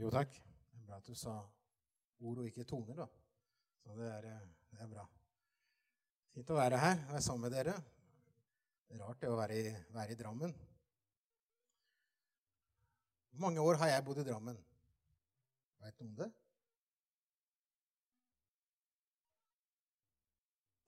[0.00, 0.32] Jo, takk.
[0.32, 1.34] Det er bra at du sa
[2.24, 3.04] ord og ikke toner, da.
[3.82, 5.04] Så det er, eh, det er bra.
[6.32, 7.74] Fint å være her, være sammen med dere.
[8.88, 10.56] Er rart det å være i, være i Drammen.
[13.28, 14.64] Hvor mange år har jeg bodd i Drammen?
[15.84, 16.32] Veit du om det?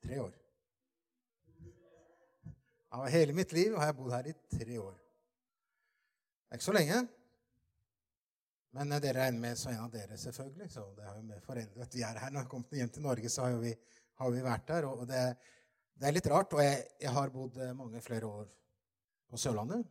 [0.09, 0.37] Tre år.
[2.97, 4.97] Av hele mitt liv har jeg bodd her i tre år.
[4.97, 7.09] Det er ikke så lenge.
[8.73, 10.71] Men dere regner med så en av dere, selvfølgelig.
[10.73, 12.31] Så det har jo med foreldre at vi er her.
[12.33, 13.73] Når vi kommet hjem til Norge, så har vi,
[14.21, 14.87] har vi vært der.
[14.89, 15.25] Og det,
[15.93, 16.57] det, er litt rart.
[16.57, 18.49] Og jeg, jeg, har bodd mange flere år
[19.29, 19.85] på Sørlandet.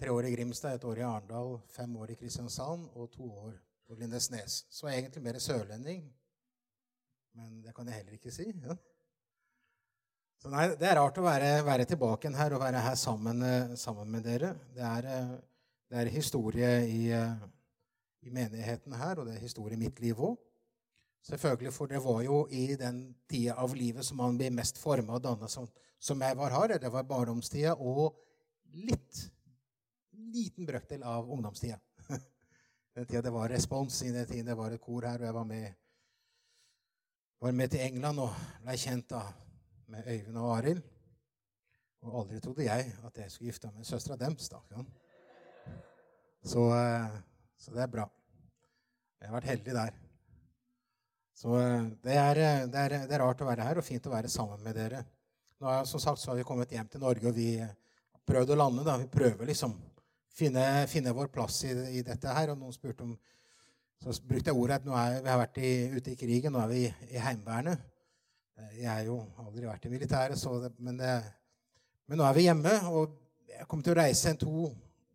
[0.00, 3.52] Tre år i Grimstad, et år i Arendal, fem år i Kristiansand og to år
[3.84, 4.64] på Lindesnes.
[4.72, 6.02] Så jeg er egentlig mer sørlending.
[7.36, 8.48] Men det kan jeg heller ikke si.
[8.64, 8.74] Ja.
[10.40, 13.44] Så nei, Det er rart å være, være tilbake her og være her sammen,
[13.76, 14.56] sammen med dere.
[14.72, 15.10] Det er
[15.94, 17.34] det er historie i, eh,
[18.26, 20.34] i, menigheten her, og det er historie i mitt liv òg.
[21.22, 25.14] Selvfølgelig, for det var jo i den tida av livet som man blir mest forma
[25.14, 25.68] og danna som,
[25.98, 26.74] som, jeg var her.
[26.82, 28.18] Det var barndomstida og
[28.74, 29.20] litt
[30.34, 31.78] liten brøkdel av ungdomstida.
[32.94, 35.34] Den tida det var respons, i den tida det var et kor her, og jeg
[35.34, 35.72] var med,
[37.40, 39.22] var med til England og ble kjent da
[39.94, 40.82] med Øyvind og Arild.
[42.02, 44.48] Og aldri trodde jeg at jeg skulle gifte meg med søstera deres.
[44.48, 44.84] da.
[46.44, 47.06] Så, eh,
[47.56, 48.04] så, det er bra.
[49.20, 49.94] Jeg har vært heldig der.
[51.34, 54.08] Så eh, det er, eh, det, er, det er, rart å være her og fint
[54.10, 55.00] å være sammen med dere.
[55.62, 57.72] Nå er, som sagt så har vi kommet hjem til Norge, og vi har
[58.28, 58.84] prøvd å lande.
[58.84, 58.98] da.
[59.00, 59.72] Vi prøver liksom
[60.36, 62.52] finne, finne vår plass i, i, dette her.
[62.52, 63.16] Og noen spurte om
[64.04, 66.60] Så brukte jeg ordet at nå er, vi har vært i, ute i krigen, nå
[66.60, 67.90] er vi i, i Heimevernet.
[68.76, 70.42] Jeg har jo aldri vært i militæret,
[70.76, 72.74] men, men, nå er vi hjemme.
[72.90, 73.14] Og
[73.48, 74.66] jeg kommer til å reise en to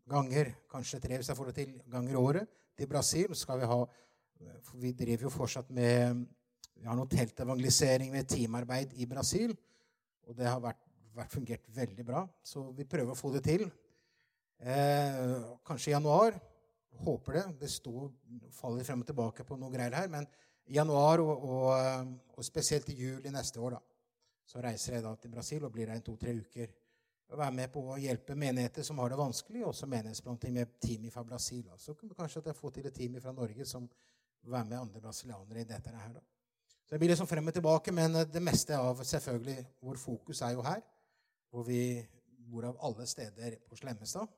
[0.10, 3.36] ganger, kanskje tre hvis jeg får det til, ganger i året til Brasil.
[3.36, 3.80] skal Vi ha,
[4.82, 6.26] vi driver jo fortsatt med
[6.80, 9.52] vi har noe teltevangelisering med teamarbeid i Brasil.
[10.30, 10.80] Og det har vært,
[11.16, 12.24] vært fungert veldig bra.
[12.44, 13.66] Så vi prøver å få det til.
[14.64, 15.36] Eh,
[15.68, 16.38] kanskje i januar.
[17.04, 17.44] Håper det.
[17.66, 18.08] Det står,
[18.56, 20.08] faller frem og tilbake på noe greier her.
[20.12, 20.28] Men
[20.70, 23.84] i januar, og, og, og spesielt i juli neste år, da,
[24.48, 26.72] så reiser jeg da til Brasil og blir der en to-tre uker
[27.38, 31.24] være med på å hjelpe menigheter som har det vanskelig, også menighetsplanting med team fra
[31.24, 31.68] Brasil.
[31.78, 33.86] Så kunne kanskje at jeg får til et team fra Norge som
[34.50, 36.14] være med andre brasilianere i dette her.
[36.16, 36.24] Da.
[36.90, 40.42] Så det blir liksom frem og tilbake, men eh, det meste av selvfølgelig vår fokus
[40.42, 40.82] er jo her,
[41.54, 41.82] hvor vi
[42.50, 44.32] bor av alle steder på Slemmestad.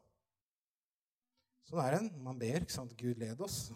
[1.70, 2.04] Sånn er det.
[2.20, 2.60] Man ber.
[2.60, 2.98] ikke sant?
[3.00, 3.70] Gud led oss.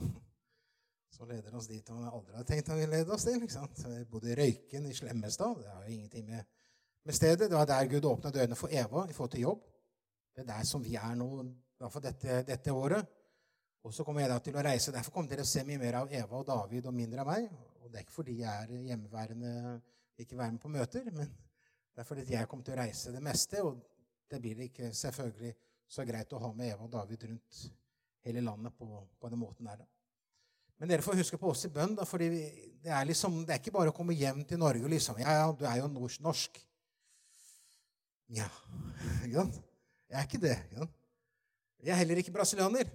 [1.15, 3.39] Så leder han oss dit han aldri har tenkt han vil lede oss til.
[3.39, 3.79] ikke sant?
[3.87, 5.61] Jeg bodde i Røyken i Slemmestad.
[5.61, 6.43] Det har jo ingenting med
[7.05, 7.49] med stedet.
[7.49, 9.61] Det var der Gud åpna dørene for Eva i forhold til jobb.
[10.35, 13.05] Det er der som vi er nå, i hvert fall dette, dette året.
[13.85, 14.91] Og så kommer jeg da til å reise.
[14.91, 17.49] Derfor kommer dere å se mye mer av Eva og David og mindre av meg.
[17.83, 19.51] Og det er ikke fordi jeg er hjemmeværende,
[20.17, 23.21] ikke være med på møter, men det er fordi jeg kommer til å reise det
[23.23, 23.61] meste.
[23.61, 23.77] Og
[24.31, 25.53] det blir ikke selvfølgelig
[25.95, 27.65] så greit å ha med Eva og David rundt
[28.25, 28.87] hele landet på,
[29.21, 29.85] på den måten der.
[30.81, 32.27] Men dere får huske på oss i bønn, da, fordi
[32.83, 35.37] det er, liksom, det er ikke bare å komme hjem til Norge og liksom Ja,
[35.37, 36.57] ja, du er jo norsk.
[38.33, 38.47] Ja,
[39.23, 39.57] ikke sant?
[40.09, 40.55] Jeg er ikke det.
[40.65, 41.01] Ikke sant?
[41.85, 42.87] Jeg er heller ikke brasilianer.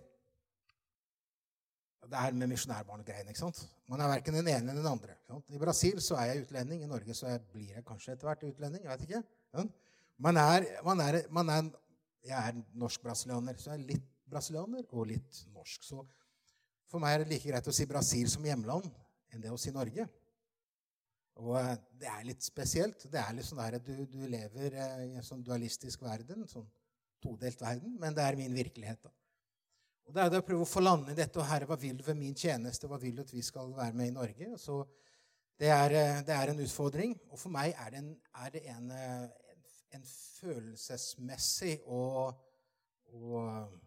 [2.10, 3.30] Det er med misjonærbarn og greiene.
[3.30, 3.60] ikke sant?
[3.86, 5.14] Man er verken den ene eller den andre.
[5.48, 6.82] I Brasil så er jeg utlending.
[6.82, 8.82] I Norge så blir jeg kanskje etter hvert utlending.
[8.82, 9.22] jeg vet ikke.
[10.18, 11.68] Man er, man er, man er,
[12.26, 15.86] jeg er norsk-brasilianer, så jeg er litt brasilianer og litt norsk.
[15.86, 16.02] Så
[16.90, 18.90] for meg er det like greit å si Brasil som hjemland
[19.30, 20.08] enn det å si Norge.
[21.38, 23.06] Og eh, det er litt spesielt.
[23.10, 26.68] Det er litt sånn der, du, du lever eh, i en sånn dualistisk verden, sånn
[27.20, 29.02] todelt verden, men det er min virkelighet.
[29.04, 29.12] da.
[30.08, 31.38] Og Det er det å prøve å få i dette.
[31.38, 32.88] og Herre, hva vil du ved min tjeneste?
[32.88, 34.58] Hva vil du at vi skal være med i Norge?
[34.58, 34.82] Så
[35.60, 37.18] det er, eh, det er en utfordring.
[37.30, 38.90] Og for meg er det en, er det en,
[39.94, 40.06] en
[40.40, 42.34] følelsesmessig og,
[43.12, 43.78] og,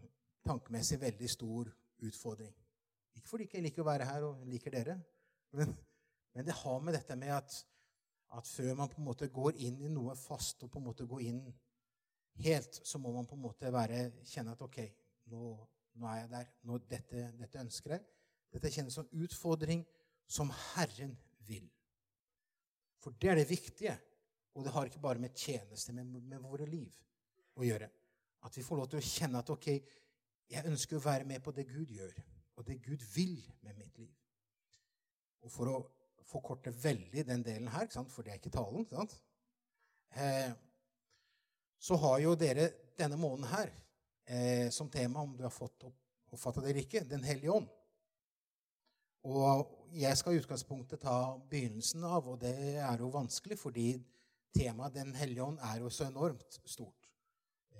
[0.43, 1.69] tankemessig veldig stor
[2.03, 2.53] utfordring.
[3.15, 4.97] Ikke fordi jeg ikke liker å være her og liker dere,
[5.55, 5.71] men
[6.33, 7.55] men det har med dette med at,
[8.33, 11.07] at før man på en måte går inn i noe fast og på en måte
[11.09, 11.43] går inn
[12.41, 14.79] helt, så må man på en måte være, kjenne at OK,
[15.31, 15.51] nå,
[15.99, 16.49] nå er jeg der.
[16.69, 18.05] Nå, dette, dette, ønsker jeg.
[18.53, 19.83] Dette kjennes som utfordring
[20.29, 21.13] som Herren
[21.47, 21.67] vil.
[23.01, 23.95] For det er det viktige.
[24.53, 26.93] Og det har ikke bare med tjeneste, men med, med våre liv
[27.57, 27.89] å gjøre.
[28.45, 29.69] At vi får lov til å kjenne at OK,
[30.53, 32.13] jeg ønsker å være med på det Gud gjør,
[32.59, 34.11] og det Gud vil med mitt liv.
[35.41, 35.79] Og for å
[36.27, 38.87] forkorte veldig den delen her, for det er ikke talen.
[40.13, 40.51] Eh,
[41.79, 43.71] så har jo dere denne måneden her
[44.25, 45.99] eh, som tema om du har fått opp,
[46.33, 47.03] det dere ikke?
[47.05, 47.67] Den hellige ånd.
[49.23, 53.87] Og jeg skal i utgangspunktet ta begynnelsen av, og det er jo vanskelig fordi
[54.53, 57.09] temaet Den hellige ånd er jo så enormt stort.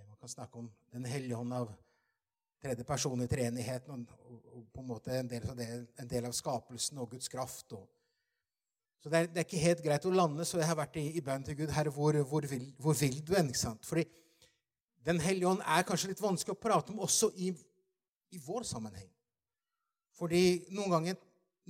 [0.07, 1.73] Man kan snakke om Den hellige ånd av
[2.63, 5.43] tredje person i treenigheten og, på en måte en del,
[5.99, 7.73] en del, av skapelsen og Guds kraft.
[7.75, 7.89] Og,
[9.03, 11.09] så det er, det er, ikke helt greit å lande, så jeg har vært i,
[11.19, 11.71] i bønn til Gud.
[11.75, 13.49] Herre, hvor, hvor, vil, hvor vil du hen?
[13.51, 13.83] ikke sant?
[13.83, 14.05] Fordi
[15.03, 17.49] Den hellige ånd er kanskje litt vanskelig å prate om også i,
[18.31, 19.09] i vår sammenheng.
[20.15, 21.17] Fordi noen ganger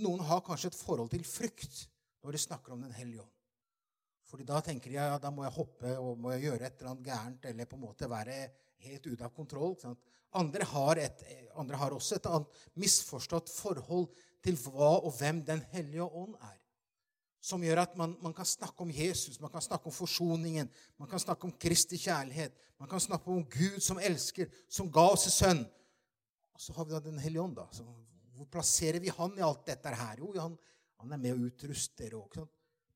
[0.06, 1.88] noen har kanskje et forhold til frykt
[2.22, 3.32] når de snakker om Den hellige ånd.
[4.30, 6.94] Fordi da tenker de ja, da må jeg hoppe og må jeg gjøre et eller
[6.94, 8.38] annet gærent eller på en måte være
[8.86, 9.76] helt ute av kontroll.
[10.38, 11.26] Andre har, et,
[11.58, 14.10] andre, har også et annet misforstått forhold
[14.46, 16.63] til hva og hvem Den hellige ånd er.
[17.44, 20.70] Som gjør at man, man, kan snakke om Jesus, man kan snakke om forsoningen,
[21.00, 25.04] man kan snakke om Kristi kjærlighet, man kan snakke om Gud som elsker, som ga
[25.12, 25.66] oss en sønn.
[26.54, 27.84] Og så har vi da Den hellige ånd, da, Så
[28.34, 30.24] hvor plasserer vi han i alt dette her?
[30.24, 30.56] Jo, han,
[31.02, 32.16] han er med og utruster.
[32.16, 32.48] Og,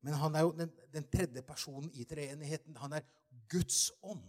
[0.01, 2.77] Men han er jo den, den tredje personen i treenigheten.
[2.77, 3.05] Han er
[3.49, 4.23] Guds ånd.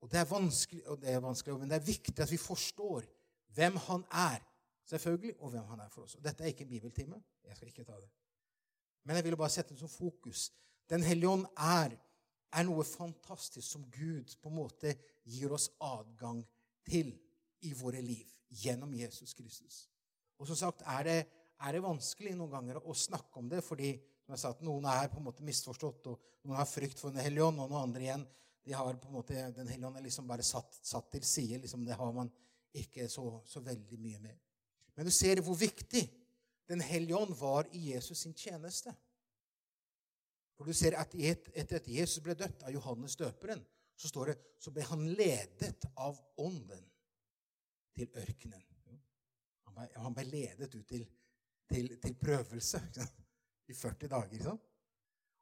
[0.00, 3.06] Og det er vanskelig, og det er vanskelig, men det er viktig at vi forstår
[3.56, 4.44] hvem han er,
[4.88, 6.16] selvfølgelig, og hvem han er for oss.
[6.18, 7.20] Og dette er ikke en bibeltime.
[7.44, 8.10] Jeg skal ikke ta det.
[9.04, 10.48] Men jeg ville bare sette det som fokus.
[10.90, 11.96] Den hellige ånd er,
[12.52, 14.94] er noe fantastisk som Gud på en måte
[15.28, 16.40] gir oss adgang
[16.88, 17.12] til
[17.68, 19.86] i våre liv gjennom Jesus Kristus.
[20.38, 21.18] Og som sagt er det,
[21.58, 23.92] er det vanskelig noen ganger å snakke om det, fordi
[24.24, 27.14] som jeg sa, at noen er på en måte misforstått, og noen har frykt for
[27.14, 28.26] Den hellige ånd, og noen andre igjen
[28.68, 31.62] de har på en måte, Den hellige ånd er liksom bare satt, satt til side.
[31.62, 32.30] Liksom, det har man
[32.76, 34.36] ikke så, så veldig mye med.
[34.98, 36.08] Men du ser hvor viktig
[36.68, 38.92] Den hellige ånd var i Jesus sin tjeneste.
[40.58, 43.62] For du ser at Etter at Jesus ble døpt av Johannes døperen,
[43.96, 46.82] så står det, så ble han ledet av Ånden
[47.96, 48.60] til ørkenen.
[49.96, 51.06] Han ble, ledet ut til,
[51.70, 52.82] til, til prøvelse
[53.70, 54.44] i 40 dager.
[54.50, 54.60] Sånn.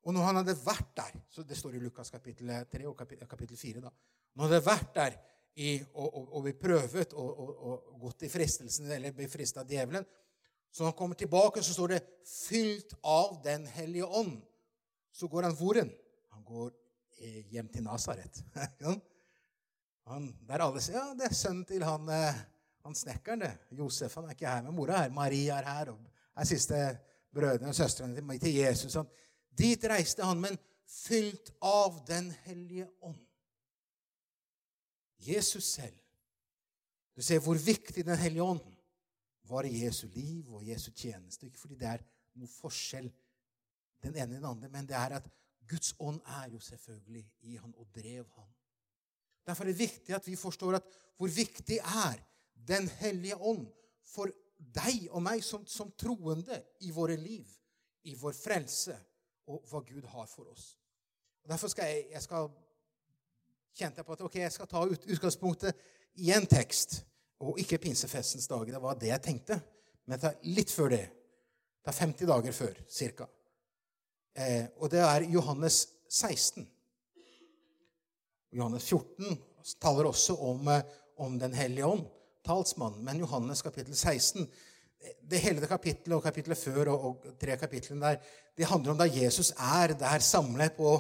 [0.07, 3.59] Og når han hadde vært der så Det står i Lukas kapittel 3 og kapittel
[3.59, 3.81] 4.
[3.83, 5.19] da, Når han hadde vært der
[5.57, 9.71] i, og, og, og blir prøvet og, og, gått i fristelsen, eller blir fristet av
[9.71, 10.05] djevelen
[10.71, 14.43] Så når han kommer tilbake, så står det 'fylt av Den hellige ånd'.
[15.13, 15.93] Så går han hvor hen?
[16.29, 16.73] Han går
[17.19, 18.43] eh, hjem til Nasaret.
[20.47, 22.35] Der alle sier ja, det er sønnen til han, eh,
[22.85, 23.41] han snekkeren.
[23.41, 23.59] det.
[23.71, 25.11] Josef han er ikke her, men mora er her.
[25.11, 25.91] Maria er her.
[25.91, 25.99] og
[26.37, 26.99] er siste
[27.35, 28.95] brødrene og søstrene til, til Jesus.
[28.95, 29.09] Han,
[29.59, 33.26] dit reiste han, men fylt av Den hellige ånd.
[35.27, 35.97] Jesus selv.
[37.17, 38.77] Du ser hvor viktig Den hellige ånden
[39.49, 41.47] var i Jesu liv og Jesu tjeneste.
[41.47, 42.05] Ikke fordi det er
[42.37, 43.09] noe forskjell
[44.03, 45.29] den ene i den andre, men det er at
[45.67, 48.49] Guds ånd er jo selvfølgelig i han og drev han.
[49.47, 52.23] Derfor er det viktig at vi forstår at hvor viktig er
[52.67, 53.67] Den hellige ånd
[54.03, 57.47] for deg og meg som, som troende i våre liv,
[58.03, 58.97] i vår frelse,
[59.47, 60.73] og hva Gud har for oss.
[61.45, 62.49] Og derfor skal jeg, jeg skal,
[63.77, 65.87] kjente jeg på at ok, jeg skal ta ut, utgangspunktet
[66.25, 67.03] i en tekst,
[67.45, 68.73] og ikke pinsefestens dager.
[68.73, 69.59] Det var det jeg tenkte.
[70.09, 71.03] Men ta litt før det.
[71.85, 73.27] Det er 50 dager før, cirka.
[74.37, 76.65] Eh, og det er Johannes 16.
[78.57, 79.37] Johannes 14
[79.83, 80.83] taler også om, eh,
[81.19, 82.07] om Den hellige ånd,
[82.45, 83.05] talsmannen.
[83.05, 84.49] Men Johannes kapittel 16
[85.23, 88.17] det hele det kapittelet og kapittelet før og, og, tre kapitlene der,
[88.57, 90.95] det handler om da Jesus er der samlet på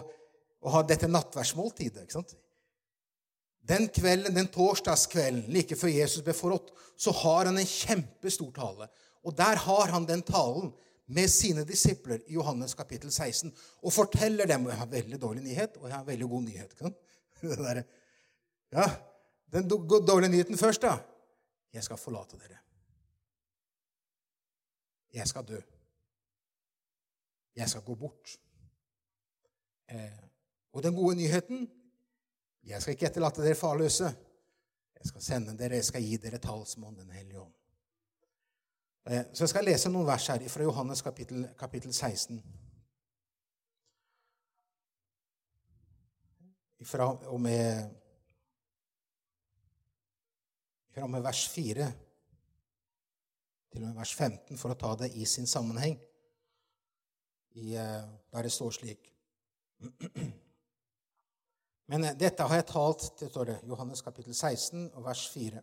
[0.61, 2.03] og har dette nattverdsmåltidet.
[2.03, 2.37] ikke sant?
[3.69, 8.89] Den kvelden, den torsdagskvelden like før Jesus ble forrådt, så har han en kjempestor tale.
[9.27, 10.71] Og der har han den talen
[11.07, 15.77] med sine disipler i Johannes kapittel 16 og forteller dem Jeg har veldig dårlig nyhet,
[15.77, 16.81] og jeg har veldig god nyhet.
[17.43, 17.83] Der,
[18.73, 18.91] ja,
[19.53, 20.97] Den dårlige nyheten først, da.
[21.73, 22.59] Jeg skal forlate dere.
[25.15, 25.61] Jeg skal dø.
[27.57, 28.39] Jeg skal gå bort.
[29.89, 30.23] Eh,
[30.73, 31.71] og den gode nyheten
[32.67, 34.09] jeg skal ikke etterlate dere farløse.
[34.97, 37.53] Jeg skal sende dere, jeg skal gi dere talsmann, Den hellige ånd.
[39.07, 42.41] Så jeg skal lese noen vers her fra Johannes kapittel, kapittel 16.
[46.87, 47.87] Fra og med
[50.91, 51.87] fra og med vers 4
[53.71, 55.99] til og med vers 15 for å ta det i sin sammenheng.
[57.57, 59.13] I, eh, der det står slik
[61.87, 65.62] Men eh, dette har jeg talt til står det, Johannes kapittel 16 og vers 4.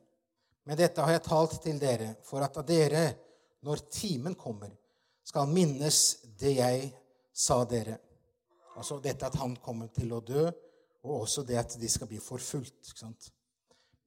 [0.63, 3.03] Men dette har jeg talt til dere for at av dere,
[3.63, 4.71] når timen kommer,
[5.23, 5.99] skal minnes
[6.39, 6.89] det jeg
[7.33, 7.97] sa dere.
[8.75, 10.47] Altså dette at han kommer til å dø,
[11.03, 12.79] og også det at de skal bli forfulgt.
[12.87, 13.29] ikke sant?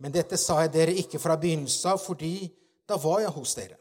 [0.01, 2.49] Men dette sa jeg dere ikke fra begynnelsen av, fordi
[2.89, 3.79] da var jeg hos dere.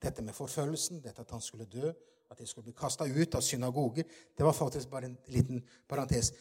[0.00, 1.92] Dette med forfølgelsen, dette at han skulle dø,
[2.30, 4.06] at de skulle bli kasta ut av synagoger,
[4.36, 6.32] det var faktisk bare en liten parentes.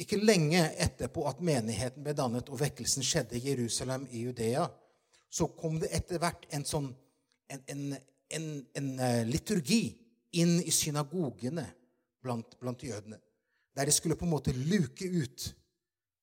[0.00, 4.66] Ikke lenge etterpå at menigheten ble dannet og vekkelsen skjedde i Jerusalem i Judea,
[5.30, 6.88] så kom det etter hvert en sånn
[7.50, 7.94] en,
[8.34, 9.82] en, en, eh, liturgi
[10.40, 11.66] inn i synagogene
[12.22, 13.20] blant, blant, jødene.
[13.76, 15.46] Der de skulle på en måte luke ut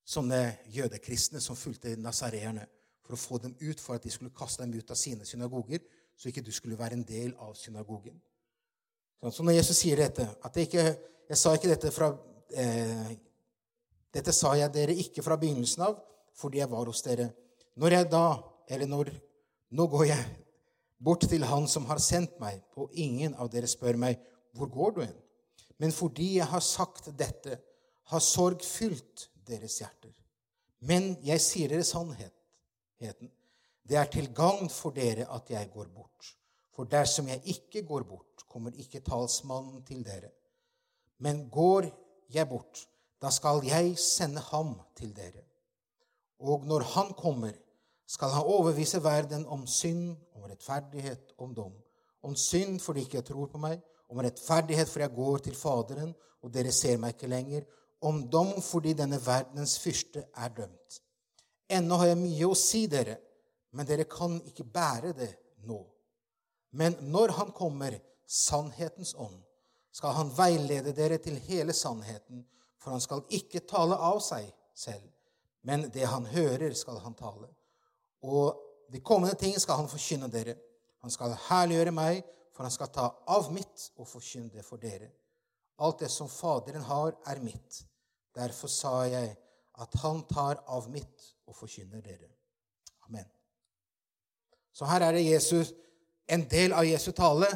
[0.08, 0.42] sånne
[0.74, 2.66] jødekristne som fulgte nasareerne,
[3.06, 5.84] for å få dem ut for at de skulle kaste dem ut av sine synagoger,
[6.18, 8.20] så ikke du skulle være en del av synagogen.
[9.22, 10.86] Så når Jesus sier dette at jeg, ikke,
[11.30, 12.10] jeg sa ikke dette fra
[12.58, 13.12] eh,
[14.12, 15.98] Dette sa jeg dere ikke fra begynnelsen av,
[16.36, 17.30] fordi jeg var hos dere.
[17.80, 18.26] Når jeg da,
[18.70, 19.14] eller når
[19.72, 20.24] Nå går jeg
[21.00, 24.18] bort til Han som har sendt meg, og ingen av dere spør meg,
[24.52, 25.16] hvor går du hen?
[25.80, 27.56] Men fordi jeg har sagt dette,
[28.12, 30.12] har sorg fylt deres hjerter.
[30.84, 33.32] Men jeg sier dere sannheten.
[33.88, 36.34] Det er til gagn for dere at jeg går bort.
[36.76, 40.32] For dersom jeg ikke går bort, kommer ikke talsmannen til dere.
[41.24, 41.88] Men går
[42.34, 42.84] jeg bort,
[43.22, 45.44] da skal jeg sende ham til dere.
[46.42, 47.54] Og når han kommer,
[48.08, 51.74] skal han overvise verden om synd, om rettferdighet, om dom.
[52.24, 56.16] Om synd fordi ikke jeg tror på meg, om rettferdighet fordi jeg går til Faderen,
[56.42, 57.64] og dere ser meg ikke lenger.
[58.02, 61.02] Om dom fordi denne verdens fyrste er dømt.
[61.72, 63.20] Ennå har jeg mye å si dere,
[63.72, 65.30] men dere kan ikke bære det
[65.70, 65.80] nå.
[66.76, 69.38] Men når han kommer, sannhetens ånd,
[69.92, 72.44] skal han veilede dere til hele sannheten,
[72.82, 75.06] for han skal ikke tale av seg selv,
[75.62, 77.48] men det han hører, skal han tale.
[78.26, 78.58] Og
[78.92, 80.58] de kommende ting skal han forkynne dere.
[81.06, 85.12] Han skal herliggjøre meg, for han skal ta av mitt og forkynne det for dere.
[85.82, 87.84] Alt det som Faderen har, er mitt.
[88.36, 89.36] Derfor sa jeg
[89.82, 92.30] at han tar av mitt og forkynner dere.
[93.08, 93.26] Amen.
[94.74, 95.74] Så her er det Jesus
[96.32, 97.50] en del av Jesu tale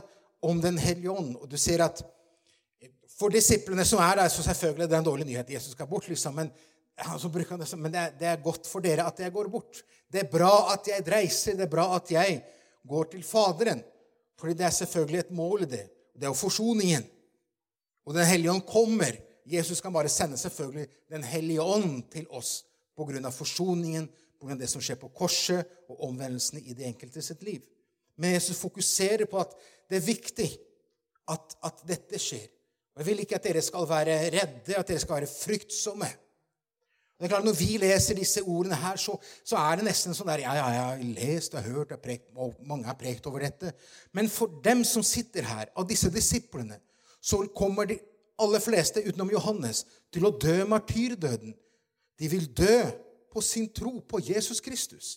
[0.45, 1.35] om Den hellige ånd.
[1.37, 2.01] Og du ser at
[3.15, 5.51] for disiplene som er der, så selvfølgelig det er en dårlig nyhet.
[5.55, 6.35] Jesus skal bort, liksom.
[6.35, 9.83] Men, det, men det, er, det, er, godt for dere at jeg går bort.
[10.11, 11.55] Det er bra at jeg reiser.
[11.55, 12.41] Det er bra at jeg
[12.87, 13.83] går til Faderen.
[14.39, 15.85] Fordi det er selvfølgelig et mål i det.
[16.15, 17.05] Det er jo forsoningen.
[18.05, 19.15] Og Den hellige ånd kommer.
[19.45, 22.63] Jesus kan bare sende selvfølgelig Den hellige ånd til oss
[22.97, 24.07] av forsoningen,
[24.41, 27.61] av det som skjer på korset, og omvendelsene i det enkelte sitt liv.
[28.15, 29.51] Men Jesus fokuserer på at
[29.89, 30.47] det er viktig
[31.31, 32.47] at, at dette skjer.
[32.95, 36.07] Og Jeg vil ikke at dere skal være redde, at dere skal være fryktsomme.
[37.19, 40.27] Det er klart, Når vi leser disse ordene her, så, så er det nesten sånn
[40.27, 43.43] der Ja, ja, jeg har lest og hørt, og, prekt, og mange har prekt over
[43.43, 43.71] dette.
[44.13, 46.79] Men for dem som sitter her, av disse disiplene,
[47.23, 47.99] så kommer de
[48.39, 51.55] aller fleste utenom Johannes til å dø martyrdøden.
[52.19, 52.83] De vil dø
[53.31, 55.15] på sin tro på Jesus Kristus.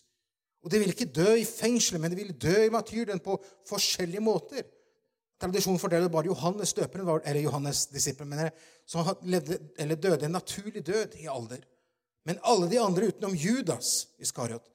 [0.62, 4.22] Og de vil ikke dø i fengselet, men de vil dø i martyrdøden på forskjellige
[4.22, 4.66] måter.
[5.38, 8.52] Tradisjonen forteller bare Johannes døperen, eller Johannes disippelen, mener jeg,
[8.86, 11.62] som levde, eller døde en naturlig død i alder.
[12.26, 14.66] Men alle de andre utenom Judas Iskariot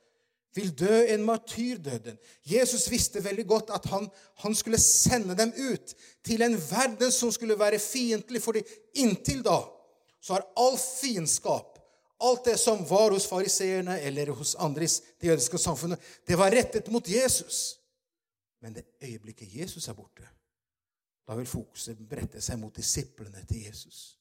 [0.55, 2.17] vil dø en martyrdøden.
[2.45, 4.07] Jesus visste veldig godt at han,
[4.45, 8.63] han, skulle sende dem ut til en verden som skulle være fiendtlig, fordi
[9.01, 9.59] inntil da
[10.23, 11.73] så har all fiendskap
[12.23, 14.87] Alt det som var hos fariseerne eller hos andre i
[15.19, 17.79] det jødiske samfunnet, det var rettet mot Jesus.
[18.61, 20.23] Men det øyeblikket Jesus er borte,
[21.27, 24.17] da vil fokuset brette seg mot disiplene til Jesus.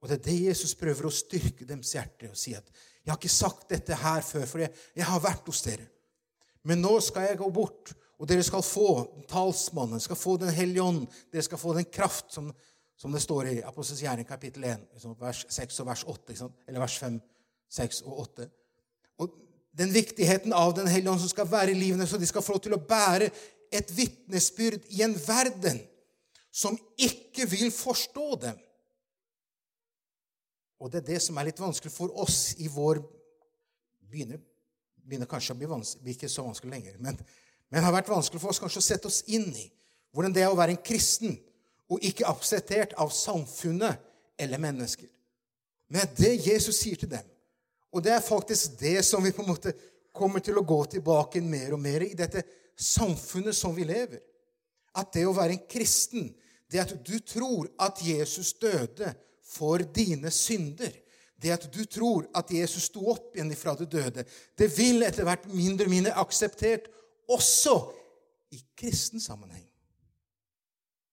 [0.00, 2.64] Og Det er det Jesus prøver å styrke deres hjerte og si at
[3.04, 5.88] 'Jeg har ikke sagt dette her før, for jeg, jeg har vært hos dere.'
[6.64, 10.82] Men nå skal jeg gå bort, og dere skal få talsmannen, skal få Den hellige
[10.82, 12.52] ånd, dere skal få den kraft som
[13.00, 16.34] som det står i Apostels gjerning kapittel 1, liksom, vers 6 og vers 8.
[16.68, 17.14] Eller vers 5,
[17.72, 18.48] 6 og 8.
[19.24, 19.38] Og
[19.80, 22.58] den viktigheten av Den hellige ånd som skal være i livene, så de skal få
[22.58, 23.30] lov til å bære
[23.72, 25.80] et vitnesbyrd i en verden
[26.50, 28.58] som ikke vil forstå dem.
[30.80, 33.02] Og det er det som er litt vanskelig for oss i vår
[34.10, 34.40] begynner,
[35.04, 37.18] begynner kanskje å bli vanskelig, ikke så vanskelig lenger, men,
[37.70, 39.68] men har vært vanskelig for oss kanskje å sette oss inn i
[40.10, 41.36] hvordan det er å være en kristen
[41.90, 44.00] og ikke akseptert av samfunnet
[44.40, 45.06] eller mennesker.
[45.90, 47.26] Men det Jesus sier til dem.
[47.90, 49.74] Og det er faktisk det som vi på en måte
[50.14, 52.44] kommer til å gå tilbake mer og mer i dette
[52.78, 54.22] samfunnet som vi lever.
[54.98, 56.30] At det å være en kristen,
[56.70, 59.12] det at du tror at Jesus døde
[59.46, 60.94] for dine synder,
[61.40, 64.24] det at du tror at Jesus sto opp igjen ifra det døde,
[64.58, 66.90] det vil etter hvert mindre og mindre akseptert
[67.30, 67.76] også
[68.54, 69.64] i kristen sammenheng.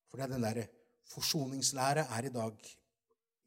[0.09, 0.67] For det er den derre
[1.07, 2.73] forsoningslære er i dag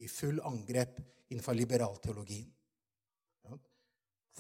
[0.01, 2.49] i full angrep innenfor liberalteologien.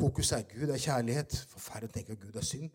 [0.00, 1.34] Fokuset er Gud er kjærlighet.
[1.50, 2.70] Forferdelig å tenke at Gud er synd.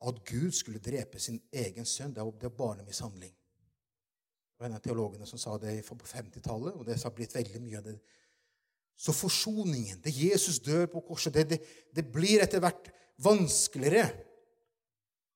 [0.00, 3.32] At Gud skulle drepe sin egen sønn, det er barnemishandling.
[3.32, 7.60] Det var en av teologene som sa det på 50-tallet, og det har blitt veldig
[7.60, 7.98] mye av det.
[9.00, 11.60] Så forsoningen, det Jesus dør på korset, det, det,
[11.96, 12.90] det blir etter hvert
[13.24, 14.08] vanskeligere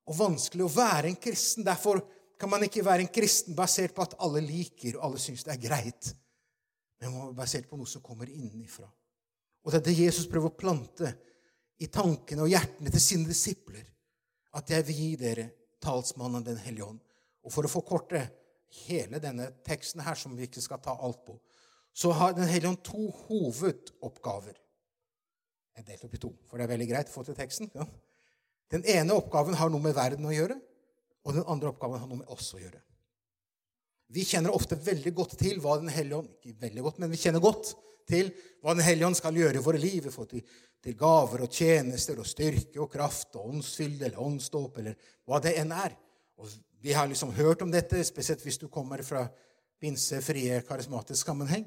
[0.05, 1.65] og vanskelig å være en kristen.
[1.65, 2.03] Derfor
[2.41, 5.55] kan man ikke være en kristen basert på at alle liker og alle syns det
[5.55, 6.11] er greit.
[7.01, 8.89] Men basert på noe som kommer innenfra.
[9.65, 11.15] Og det er det Jesus prøver å plante
[11.81, 13.87] i tankene og hjertene til sine disipler.
[14.55, 15.49] At jeg vil gi dere
[15.83, 17.01] talsmannen Den hellige ånd.
[17.45, 18.23] Og for å forkorte
[18.87, 21.37] hele denne teksten her, som vi ikke skal ta alt på,
[21.95, 24.57] så har Den hellige ånd to hovedoppgaver.
[25.75, 27.71] Jeg delte opp i to, for det er veldig greit å få til teksten.
[27.75, 27.87] Ja.
[28.71, 30.57] Den ene oppgaven har noe med verden å gjøre,
[31.25, 32.81] og den andre oppgaven har noe med oss å gjøre.
[34.13, 37.21] Vi kjenner ofte veldig godt til hva Den hellige ånd Ikke veldig godt, men vi
[37.21, 37.73] kjenner godt
[38.09, 38.31] til
[38.63, 40.11] hva Den hellige ånd skal gjøre i våre liv.
[40.13, 40.45] For til,
[40.85, 45.55] til gaver og tjenester og styrke og kraft og åndsfylde eller åndsdåp eller hva det
[45.61, 45.97] enn er.
[46.37, 46.53] Og
[46.85, 49.25] vi har liksom hørt om dette, spesielt hvis du kommer fra
[49.81, 51.65] pinse, frie, karismatisk sammenheng.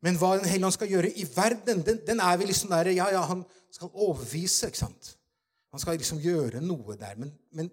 [0.00, 2.94] Men hva Den hellige ånd skal gjøre i verden, den, den er vi liksom der
[2.94, 5.16] Ja, ja, han skal overvise, ikke sant?
[5.70, 7.18] Han skal liksom gjøre noe der.
[7.20, 7.68] Men, men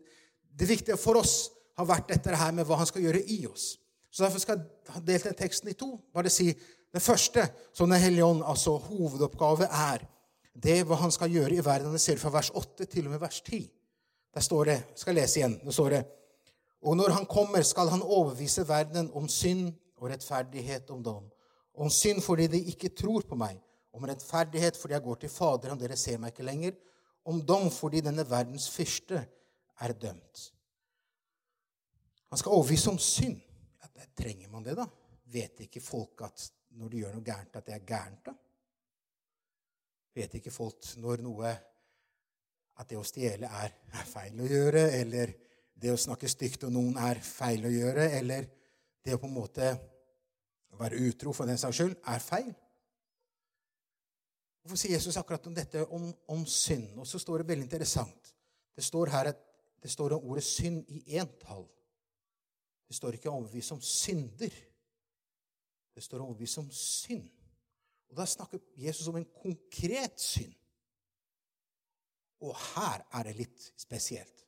[0.60, 3.76] det viktige for oss har vært dette her med hva han skal gjøre i oss.
[4.12, 5.92] Så Derfor skal jeg ha delt den teksten i to.
[6.14, 6.50] Bare si
[6.94, 7.44] det første
[7.76, 10.06] som Den hellige ånd, altså hovedoppgave, er
[10.58, 11.92] det hva han skal gjøre i verden.
[11.94, 13.68] Det ser du fra vers 8 til og med vers 10.
[14.34, 16.06] Der står det, skal jeg lese igjen, det står det,
[16.82, 21.24] Og når han kommer, skal han overbevise verdenen om synd og rettferdighet om dom.
[21.74, 23.58] Om synd fordi de ikke tror på meg.
[23.94, 26.72] Om rettferdighet fordi jeg går til Faderen, og dere ser meg ikke lenger.
[27.26, 29.26] Om dom fordi denne verdens fyrste
[29.82, 30.52] er dømt.
[32.30, 33.40] Han skal overbevise om synd.
[33.82, 34.88] Ja, trenger man det, da?
[35.32, 38.36] Vet ikke folk at når du gjør noe gærent, at det er gærent, da?
[40.18, 41.56] Vet ikke folk når noe
[42.78, 43.72] At det å stjele er
[44.06, 45.32] feil å gjøre, eller
[45.74, 48.46] det å snakke stygt om noen er feil å gjøre, eller
[49.02, 49.72] det å på en måte
[50.78, 52.52] være utro for den saks skyld er feil?
[54.62, 56.92] Hvorfor sier Jesus akkurat om dette om, om synd?
[57.00, 58.34] Og så står det veldig interessant.
[58.76, 59.42] Det står her at
[59.82, 61.66] det står om ordet synd i entall.
[62.88, 64.54] Det står ikke overbevist om synder.
[65.96, 67.30] Det står overbevist om synd.
[68.10, 70.54] Og Da snakker Jesus om en konkret synd.
[72.40, 74.46] Og her er det litt spesielt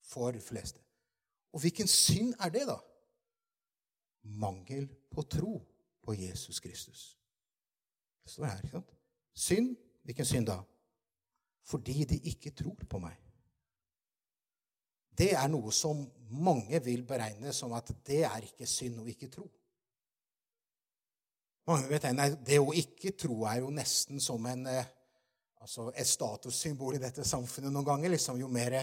[0.00, 0.80] for de fleste.
[1.52, 2.76] Og hvilken synd er det, da?
[4.22, 5.60] Mangel på tro
[6.02, 7.18] på Jesus Kristus.
[8.24, 8.62] Det står her.
[8.62, 8.96] ikke sant?
[9.34, 9.76] Synd.
[10.02, 10.60] Hvilken synd da?
[11.62, 13.25] Fordi de ikke tror på meg
[15.16, 16.02] det er noe som
[16.36, 19.46] mange vil beregne som at det er ikke synd å ikke tro.
[21.66, 24.86] Mange vet nei, Det å ikke tro er jo nesten som en, eh,
[25.60, 28.12] altså et statussymbol i dette samfunnet noen ganger.
[28.14, 28.76] Liksom, jo mer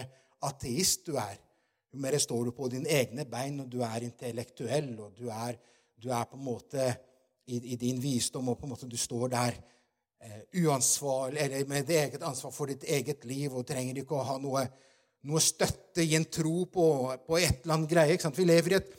[0.44, 1.38] ateist du er,
[1.92, 5.56] jo mer står du på dine egne bein, og du er intellektuell, og du er,
[5.96, 6.88] du er på en måte
[7.46, 9.56] i, i, din visdom, og på en måte du står der
[10.20, 14.26] eh, uansvarlig, eller med det eget ansvar for ditt eget liv og trenger ikke å
[14.28, 14.66] ha noe
[15.28, 16.86] noe støtte i en tro på,
[17.26, 18.16] på et eller annet greie.
[18.16, 18.38] Ikke sant?
[18.38, 18.90] Vi lever i et,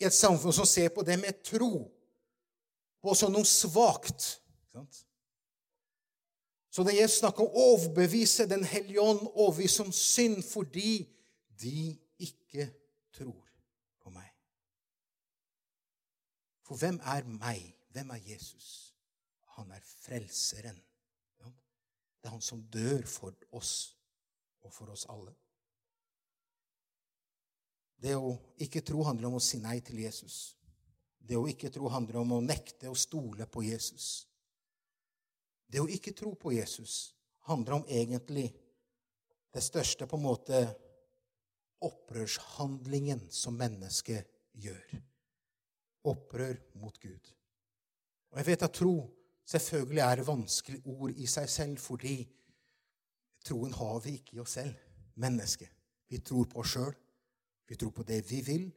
[0.00, 1.72] i et, samfunn som ser på det med tro
[3.04, 4.30] på som noe svakt.
[6.74, 11.04] Så det er snakk om å overbevise Den hellige ånd, overbevise om synd, fordi
[11.60, 11.92] de
[12.24, 12.66] ikke
[13.14, 13.44] tror
[14.02, 14.32] på meg.
[16.64, 17.68] For hvem er meg?
[17.94, 18.72] Hvem er Jesus?
[19.54, 20.80] Han er frelseren.
[22.24, 23.92] Det er han som dør for oss
[24.64, 25.34] og for oss alle.
[28.04, 30.54] Det å ikke tro handler om å si nei til Jesus.
[31.16, 34.26] Det å ikke tro handler om å nekte å stole på Jesus.
[35.64, 37.14] Det å ikke tro på Jesus
[37.48, 38.50] handler om egentlig
[39.54, 40.60] det største på en måte
[41.84, 44.28] opprørshandlingen som mennesket
[44.60, 45.00] gjør.
[46.12, 47.30] Opprør mot Gud.
[48.32, 48.94] Og Jeg vet at tro
[49.48, 52.18] selvfølgelig er et vanskelig ord i seg selv, fordi
[53.44, 54.76] troen har vi ikke i oss selv,
[55.20, 55.72] mennesket.
[56.12, 56.92] Vi tror på oss sjøl.
[57.68, 58.68] Vi tror på det vi vil.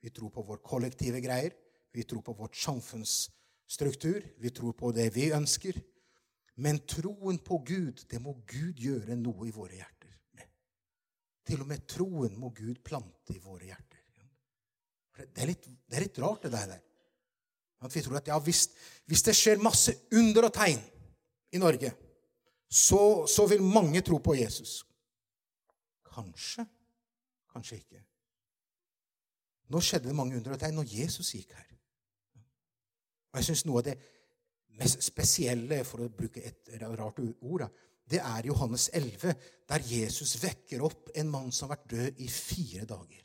[0.00, 1.54] Vi tror på vår kollektive greier.
[1.94, 4.24] Vi tror på vårt samfunnsstruktur.
[4.38, 5.78] Vi tror på det vi ønsker.
[6.54, 10.50] Men troen på Gud, det må Gud gjøre noe i våre hjerter med.
[11.46, 14.00] Til og med troen må Gud plante i våre hjerter.
[15.14, 16.78] Det er litt, det er litt rart, det der.
[17.84, 18.64] At vi tror at ja, hvis,
[19.06, 20.80] hvis, det skjer masse under og tegn
[21.54, 21.92] i Norge,
[22.70, 24.80] så, så vil mange tro på Jesus.
[26.14, 26.64] Kanskje.
[27.52, 28.02] Kanskje ikke.
[29.72, 31.70] Nå skjedde det mange under og tegn når Jesus gikk her.
[33.32, 33.96] Og jeg syns noe av det
[34.78, 37.66] mest spesielle, for å bruke et rart ord,
[38.10, 39.32] det er Johannes 11,
[39.70, 43.22] der Jesus vekker opp en mann som har vært død i fire dager.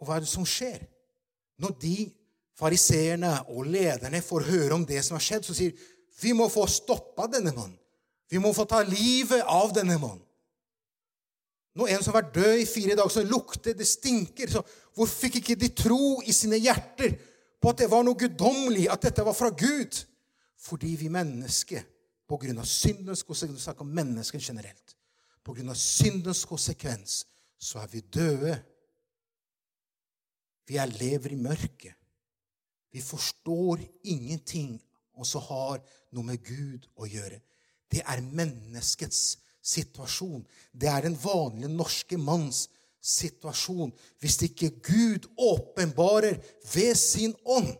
[0.00, 0.82] Og hva er det som skjer?
[1.60, 1.96] Når de
[2.56, 5.76] fariseerne og lederne får høre om det som har skjedd, så sier
[6.20, 7.76] vi må få stoppa denne mannen.
[8.30, 10.24] Vi må få ta livet av denne mannen.
[11.78, 14.50] Når en som har vært død i fire dager, så lukter det stinker.
[14.50, 14.62] så
[14.94, 17.14] Hvorfor fikk ikke de tro i sine hjerter
[17.60, 20.00] på at det var noe guddommelig, at dette var fra Gud?
[20.60, 21.86] Fordi vi mennesker,
[22.28, 24.96] på grunn av syndens konsekvens, snakker om mennesket generelt,
[25.46, 27.24] på grunn av syndens konsekvens,
[27.58, 28.58] så er vi døde.
[30.68, 31.96] Vi er lever i mørket.
[32.90, 34.76] Vi forstår ingenting
[35.20, 35.80] og så har
[36.16, 37.40] noe med Gud å gjøre.
[37.90, 40.44] Det er menneskets situasjon.
[40.72, 42.68] Det er den vanlige norske manns
[43.00, 43.92] situasjon.
[44.20, 46.40] Hvis ikke Gud åpenbarer
[46.74, 47.72] ved sin ånd,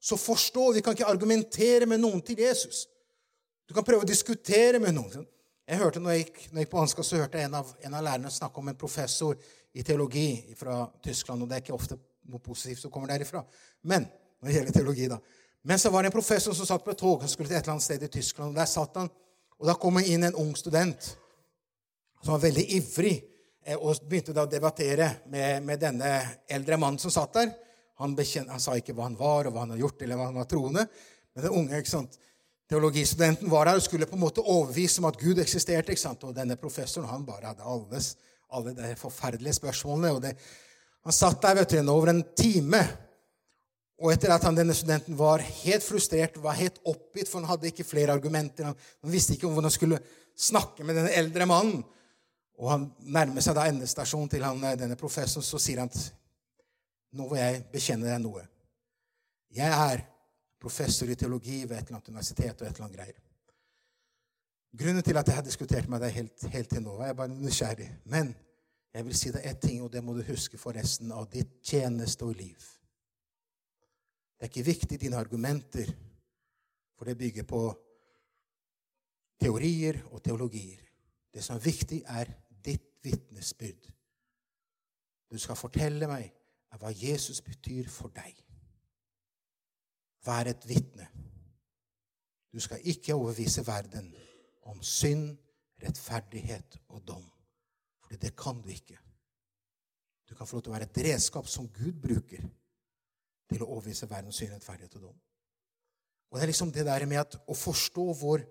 [0.00, 2.86] så forstå vi kan ikke argumentere med noen til Jesus.
[3.68, 5.26] Du kan prøve å diskutere med noen.
[5.68, 7.74] Jeg hørte Når jeg gikk, når jeg gikk på Ansgar, så hørte jeg en av,
[7.84, 9.36] en av lærerne snakke om en professor
[9.72, 11.42] i teologi fra Tyskland.
[11.42, 13.44] og Det er ikke ofte noe positivt som kommer derifra.
[13.82, 14.08] Men
[14.40, 15.20] når det gjelder teologi da.
[15.62, 17.20] Men så var det en professor som satt på et tog.
[17.20, 18.50] Han skulle til et eller annet sted i Tyskland.
[18.50, 19.10] og Der satt han,
[19.60, 21.12] og da kom det inn en ung student
[22.22, 23.16] som var veldig ivrig
[23.64, 26.14] eh, og begynte da å debattere med, med denne
[26.48, 27.52] eldre mannen som satt der.
[28.00, 30.30] Han, bekjent, han, sa ikke hva han var, og hva han hadde gjort, eller hva
[30.30, 30.86] han var troende.
[31.34, 32.16] Men den unge ikke sant,
[32.70, 35.92] teologistudenten var der og skulle på en måte overbevise om at Gud eksisterte.
[35.92, 36.24] ikke sant?
[36.24, 38.14] Og denne professoren han bare hadde alles,
[38.56, 40.14] alle de forferdelige spørsmålene.
[40.16, 40.34] og det,
[41.04, 42.80] Han satt der vet du, over en time.
[44.00, 47.68] Og etter at han, denne studenten var helt frustrert, var helt oppgitt, for han hadde
[47.68, 50.00] ikke flere argumenter, han, han visste ikke om hvordan han skulle
[50.40, 51.82] snakke med denne eldre mannen,
[52.60, 56.00] og han nærmer seg da endestasjonen til han, eh, denne professoren, så sier han at
[57.16, 58.44] nå vil jeg bekjenne deg noe.
[59.56, 60.04] Jeg er
[60.60, 63.22] professor i teologi ved et eller annet universitet og et eller annet greier.
[64.76, 67.88] Grunnen til at jeg har diskutert med deg helt, helt til nå, er bare nysgjerrig.
[68.12, 68.34] Men
[68.94, 71.56] jeg vil si deg ett ting, og det må du huske for resten av ditt
[71.66, 72.60] tjeneste og liv.
[74.36, 75.90] Det er ikke viktig dine argumenter,
[76.94, 77.64] for det bygger på
[79.40, 80.78] teorier og teologier.
[81.32, 82.30] Det som er viktig, er
[83.02, 83.88] vitnesbyrd.
[85.30, 86.30] Du skal fortelle meg
[86.78, 88.36] hva Jesus betyr for deg.
[90.26, 91.06] Vær et vitne.
[92.50, 94.10] Du skal ikke overvise verden
[94.68, 95.38] om synd,
[95.80, 97.24] rettferdighet og dom.
[98.02, 98.98] For det kan du ikke.
[100.28, 102.44] Du kan få lov til å være et redskap som Gud bruker
[103.50, 105.18] til å overvise verden om synd, rettferdighet og dom.
[106.30, 108.44] Og det er liksom det der med at å forstå vår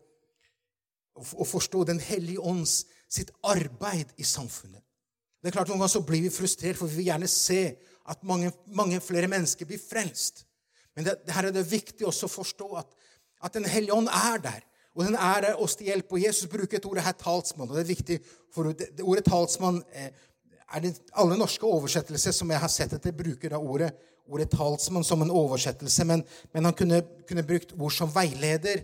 [1.19, 4.84] å forstå Den hellige ånds sitt arbeid i samfunnet.
[5.39, 7.62] Det er klart Noen ganger så blir vi frustrert, for vi vil gjerne se
[8.10, 10.43] at mange, mange flere mennesker blir frelst.
[10.95, 12.89] Men det, det her er det viktig også å forstå at,
[13.45, 14.65] at Den hellige ånd er der.
[14.97, 16.12] Og den er der oss til hjelp.
[16.12, 17.69] Og Jesus bruker et ordet her, talsmann.
[17.69, 18.19] og det er viktig,
[18.51, 20.10] for det, det Ordet talsmann eh,
[20.75, 23.93] er det alle norske oversettelser som jeg har sett etter, bruker da ordet,
[24.27, 26.05] ordet talsmann som en oversettelse.
[26.10, 28.84] Men, men han kunne, kunne brukt ord som veileder,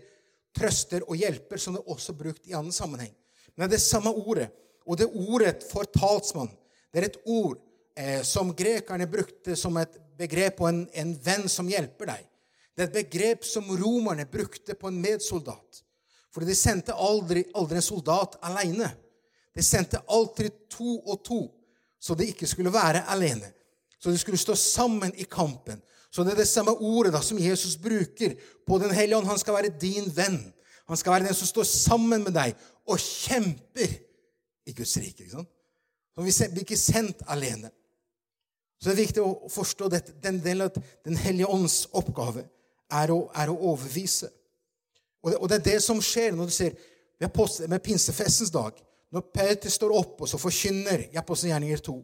[0.56, 3.12] trøster og hjelper, som det er også brukt i annen sammenheng.
[3.56, 4.50] Men det er det samme ordet.
[4.86, 6.52] Og det ordet for talsmann
[6.96, 7.58] det er et ord
[8.00, 12.22] eh, som grekerne brukte som et begrep på en, en, venn som hjelper deg.
[12.72, 15.82] Det er et begrep som romerne brukte på en medsoldat.
[16.32, 18.88] For de sendte aldri, aldri en soldat alene.
[19.56, 21.42] De sendte alltid to og to,
[22.00, 23.52] så de ikke skulle være alene.
[24.00, 25.84] Så de skulle stå sammen i kampen.
[26.16, 29.28] Så det er det samme ordet da, som Jesus bruker på Den hellige ånd.
[29.28, 30.54] Han skal være din venn.
[30.88, 32.54] Han skal være den som står sammen med deg
[32.88, 33.98] og kjemper
[34.66, 35.26] i Guds rike.
[35.26, 35.50] ikke sant?
[36.16, 37.72] Så Vi blir ikke sendt alene.
[38.80, 40.16] Så det er viktig å forstå dette.
[40.24, 42.46] Den delen at Den hellige ånds oppgave
[42.92, 44.30] er å, er å overbevise.
[45.24, 46.80] Og det, og det, er det som skjer når du ser
[47.68, 48.72] med pinsefestens dag.
[49.12, 51.98] Når Peter står opp og så forkynner i Apostelgjerninger 2.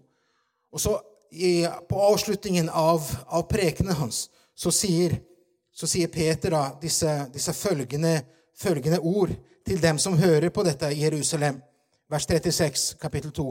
[0.71, 0.97] Og så
[1.31, 5.15] i, på avslutningen av, av prekenen hans så sier,
[5.73, 8.19] så sier Peter da disse, disse følgende,
[8.57, 9.31] følgende, ord
[9.65, 11.61] til dem som hører på dette i Jerusalem.
[12.11, 13.47] Vers 36, kapittel 2.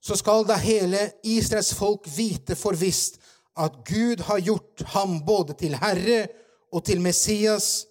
[0.00, 3.20] Så skal da hele Israels folk vite for visst
[3.58, 6.24] at Gud har gjort ham både til Herre
[6.72, 7.84] og til Messias,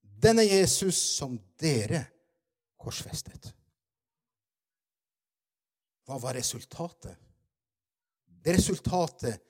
[0.00, 2.04] denne Jesus som dere
[2.80, 3.50] korsfestet.
[6.04, 7.16] Hva var resultatet?
[8.44, 9.40] Det resultatet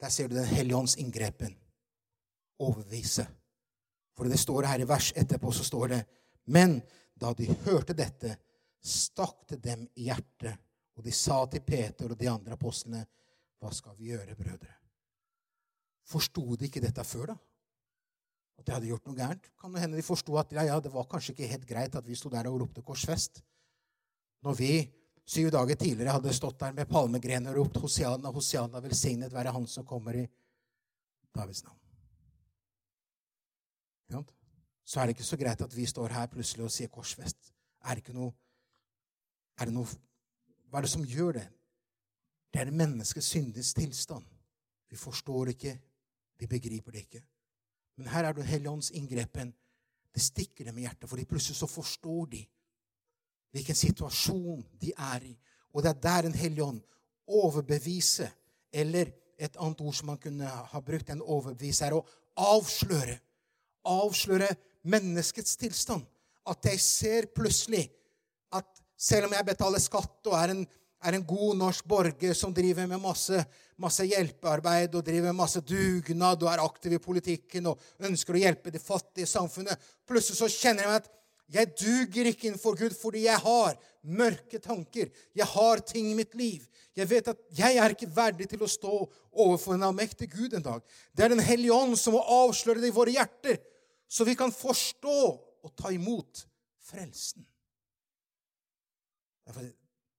[0.00, 1.56] Der ser du Den hellige ånds inngrepen.
[2.58, 3.26] Overbevise.
[4.16, 6.00] For det står her i vers etterpå, så står det
[6.46, 6.80] Men
[7.20, 8.36] da de hørte dette,
[8.80, 10.56] stakk det dem i hjertet,
[10.96, 13.04] og de sa til Peter og de andre apostlene,
[13.60, 14.72] Hva skal vi gjøre, brødre?
[16.08, 17.36] Forsto de ikke dette før, da?
[18.60, 19.46] at de hadde gjort noe gærent.
[19.60, 22.06] Kan det hende de forsto at ja, ja, det var kanskje ikke helt greit at
[22.06, 23.40] vi sto der og ropte 'korsfest'.
[24.44, 24.72] Når vi
[25.30, 29.66] syv dager tidligere hadde stått der med palmegrener og ropt 'Hosiana, Hosiana, velsignet være Han
[29.66, 30.26] som kommer i
[31.34, 31.80] Davids navn'.
[34.90, 37.52] Så er det ikke så greit at vi står her plutselig og sier 'korsfest'.
[37.84, 38.32] Er det ikke noe,
[39.58, 39.86] er det noe
[40.70, 41.48] Hva er det som gjør det?
[42.52, 44.26] Det er det menneskets syndiges tilstand.
[44.90, 45.80] Vi forstår det ikke,
[46.38, 47.22] vi begriper det ikke.
[47.96, 49.54] Men her er det Helligånds inngrepen.
[50.14, 52.46] Det stikker dem i hjertet, for plutselig så forstår de
[53.54, 55.34] hvilken situasjon de er i.
[55.74, 56.80] Og det er der en hellige ånd
[57.30, 58.30] overbeviser,
[58.72, 59.10] eller
[59.40, 62.04] et annet ord som man kunne ha brukt, en overbevise, er å
[62.40, 63.16] avsløre.
[63.88, 64.50] Avsløre
[64.90, 66.04] menneskets tilstand.
[66.48, 67.86] At jeg ser plutselig
[68.56, 68.66] at
[69.00, 70.62] selv om jeg betaler skatt og er en,
[71.00, 73.38] er en god norsk borger som driver med masse,
[73.80, 78.72] masse hjelpearbeid og driver masse dugnad og er aktiv i politikken og ønsker å hjelpe
[78.74, 81.08] de fattige i samfunnet, plutselig så kjenner jeg meg at
[81.50, 85.10] jeg duger ikke innenfor Gud fordi jeg har mørke tanker.
[85.34, 86.66] Jeg har ting i mitt liv.
[86.96, 88.94] Jeg vet at jeg er ikke verdig til å stå
[89.30, 90.82] overfor en allmektig Gud en dag.
[91.14, 93.58] Det er Den hellige ånd som må avsløre det i våre hjerter,
[94.10, 95.18] så vi kan forstå
[95.62, 96.44] og ta imot
[96.90, 97.46] frelsen.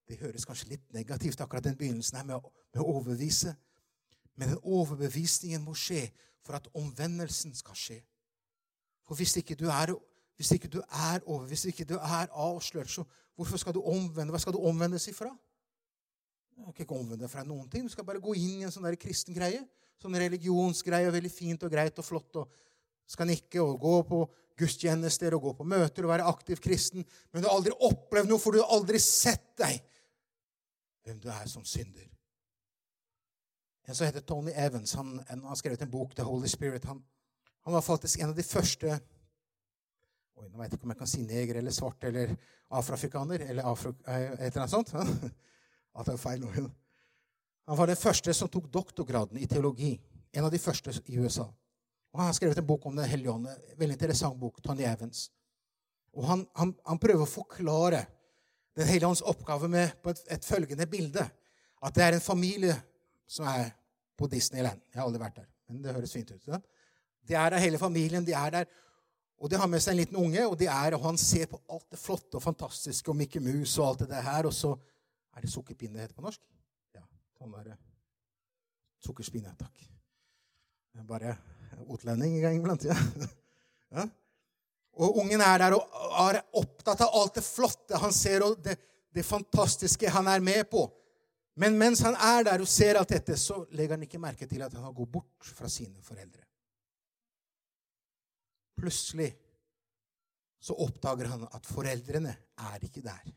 [0.07, 3.55] Det høres kanskje litt negativt, akkurat den begynnelsen her med å, med overbevise.
[4.35, 6.09] Men den overbevisningen må skje
[6.43, 8.01] for at omvendelsen skal skje.
[9.07, 9.93] For hvis ikke du er
[10.39, 13.03] hvis ikke du er over, hvis ikke du er avslørt, så
[13.35, 14.31] hvorfor skal du omvende?
[14.33, 15.29] Hva skal du omvendes ifra?
[16.55, 17.85] Du kan ikke omvende deg fra noen ting.
[17.85, 19.63] Du skal bare gå inn i en sånn der kristen greie.
[20.01, 21.11] Sånn religionsgreie.
[21.13, 22.41] Veldig fint og greit og flott.
[22.41, 22.51] og
[23.09, 24.21] Skal nikke og gå på
[24.61, 27.05] gudstjenester og gå på møter og være aktiv kristen.
[27.31, 29.79] Men du har aldri opplevd noe, for du har aldri sett deg
[31.05, 32.05] hvem du er som synder.
[33.89, 36.85] En som heter Tony Evans, han, han har skrevet en bok, The Holy Spirit.
[36.85, 37.01] Han,
[37.65, 38.99] han var faktisk en av de første
[40.41, 42.31] Oi, nå vet jeg ikke om jeg kan si neger eller svart eller
[42.73, 44.93] afroafrikaner eller afro, eh, et eller annet sånt.
[45.97, 46.63] At det er feil nå.
[47.69, 49.91] Han var den første som tok doktorgraden i teologi.
[50.33, 51.45] En av de første i USA.
[52.11, 53.45] Og Han har skrevet en bok om Den hellige ånd.
[53.77, 54.57] Veldig interessant bok.
[54.65, 55.29] Tony Evans.
[56.17, 58.01] Og han, han, han prøver å forklare
[58.75, 61.27] Den hellige ånds oppgave med på et, et, følgende bilde.
[61.83, 62.73] At det er en familie
[63.27, 63.75] som er
[64.17, 64.81] på Disneyland.
[64.89, 66.47] Jeg har aldri vært der, men det høres fint ut.
[66.47, 66.57] Ja?
[67.27, 68.25] De er der, hele familien.
[68.25, 68.71] De er der.
[69.41, 71.87] Og De har med seg en liten unge, og, er, og han ser på alt
[71.89, 74.75] det flotte og fantastiske og Mikke Mus og alt det der her, og så
[75.31, 76.41] Er det sukkerpinne det heter på norsk?
[76.91, 77.05] Ja.
[77.39, 77.77] sånn der,
[79.01, 79.53] Sukkerspinne.
[79.57, 79.77] Takk.
[80.91, 81.37] Jeg er bare
[81.87, 82.83] utlending en gang iblant.
[82.85, 82.97] Ja.
[83.95, 84.05] ja.
[84.99, 85.87] Og ungen er der og
[86.27, 88.75] er opptatt av alt det flotte han ser, og det,
[89.15, 90.83] det fantastiske han er med på.
[91.55, 94.61] Men mens han er der og ser alt dette, så legger han ikke merke til
[94.67, 96.43] at han har gått bort fra sine foreldre.
[98.81, 99.29] Plutselig
[100.61, 103.29] så oppdager han at foreldrene er ikke der.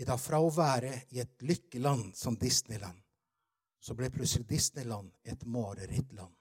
[0.00, 2.96] I dag Fra å være i et lykkeland som Disneyland,
[3.80, 6.32] så ble plutselig Disneyland et marerittland.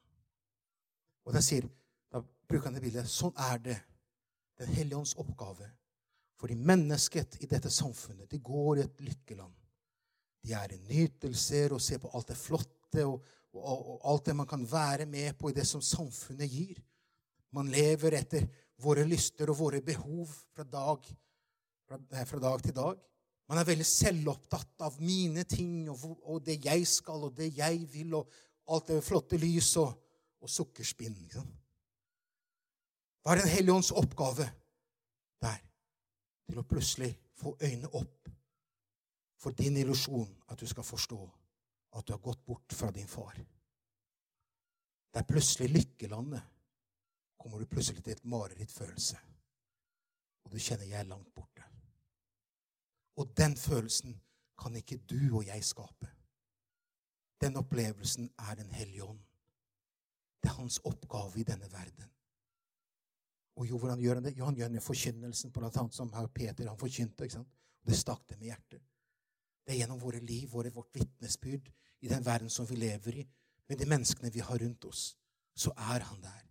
[1.28, 1.68] Og da, sier,
[2.10, 3.10] da bruker han det bildet.
[3.10, 3.78] Sånn er det.
[4.60, 5.70] Den hellige ånds oppgave.
[6.40, 9.54] Fordi mennesket i dette samfunnet de går i et lykkeland.
[10.42, 13.22] De er i nytelser og ser på alt det flotte og,
[13.54, 16.80] og, og alt det man kan være med på i det som samfunnet gir.
[17.56, 18.46] Man lever etter
[18.84, 21.06] våre lyster og våre behov fra dag,
[21.88, 23.00] fra, fra dag til dag.
[23.50, 27.82] Man er veldig selvopptatt av mine ting og, og, det jeg skal, og det jeg
[27.90, 28.30] vil, og
[28.70, 29.96] alt det flotte lys og,
[30.40, 31.18] og sukkerspinn.
[33.24, 34.46] Hva er Den hellige ånds oppgave
[35.42, 35.58] der?
[36.50, 38.30] Til å plutselig få øynene opp
[39.40, 41.20] for din illusjon, at du skal forstå
[41.98, 43.34] at du har gått bort fra din far.
[45.10, 46.59] Det er plutselig lykkelandet
[47.40, 49.18] kommer du plutselig til et marerittfølelse.
[50.44, 51.64] Og du kjenner jeg er langt borte.
[53.16, 54.22] Og den følelsen
[54.60, 56.08] kan ikke du og jeg skape.
[57.42, 59.20] Den opplevelsen er Den hellige ånd.
[60.44, 62.12] Det er hans oppgave i denne verden.
[63.56, 64.38] Og jo, hvordan gjør han det?
[64.38, 67.24] Jo, han gjør det med forkynnelsen, blant annet som Peter han forkynte.
[67.24, 67.48] ikke sant?
[67.84, 68.82] Og Det stakk dem i hjertet.
[69.66, 71.72] Det er gjennom våre liv, våre, vårt vitnesbyrd
[72.02, 73.28] i den verden som vi lever i,
[73.70, 75.18] med de menneskene vi har rundt oss,
[75.56, 76.49] så er han der.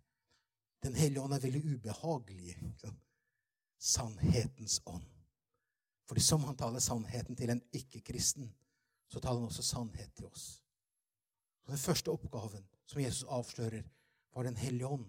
[0.83, 2.55] Den hellige ånd er veldig ubehagelig.
[3.79, 5.05] Sannhetens ånd.
[6.09, 8.49] Fordi som han taler sannheten til en ikke-kristen,
[9.09, 10.63] så taler han også sannhet til oss.
[11.63, 13.83] Så Den første oppgaven som Jesus avslører,
[14.33, 15.05] hva Den hellige ånd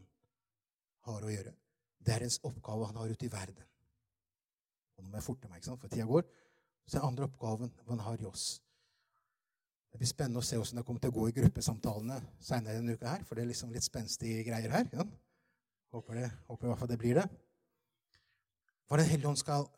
[1.06, 1.52] har å gjøre,
[2.00, 3.64] det er en oppgave han har ute i verden.
[4.96, 5.80] Og nå må jeg forte meg, ikke sant?
[5.80, 6.26] for tida går.
[6.86, 8.62] Så er andre oppgaven han har i oss.
[9.90, 12.94] Det blir spennende å se hvordan det kommer til å gå i gruppesamtalene seinere denne
[12.94, 14.86] uka her, for det er liksom litt spenstige greier her.
[14.92, 15.06] Ja?
[15.90, 17.26] Håper, det, håper i hvert fall det blir det.
[18.86, 19.68] Hva Den hellige ånd skal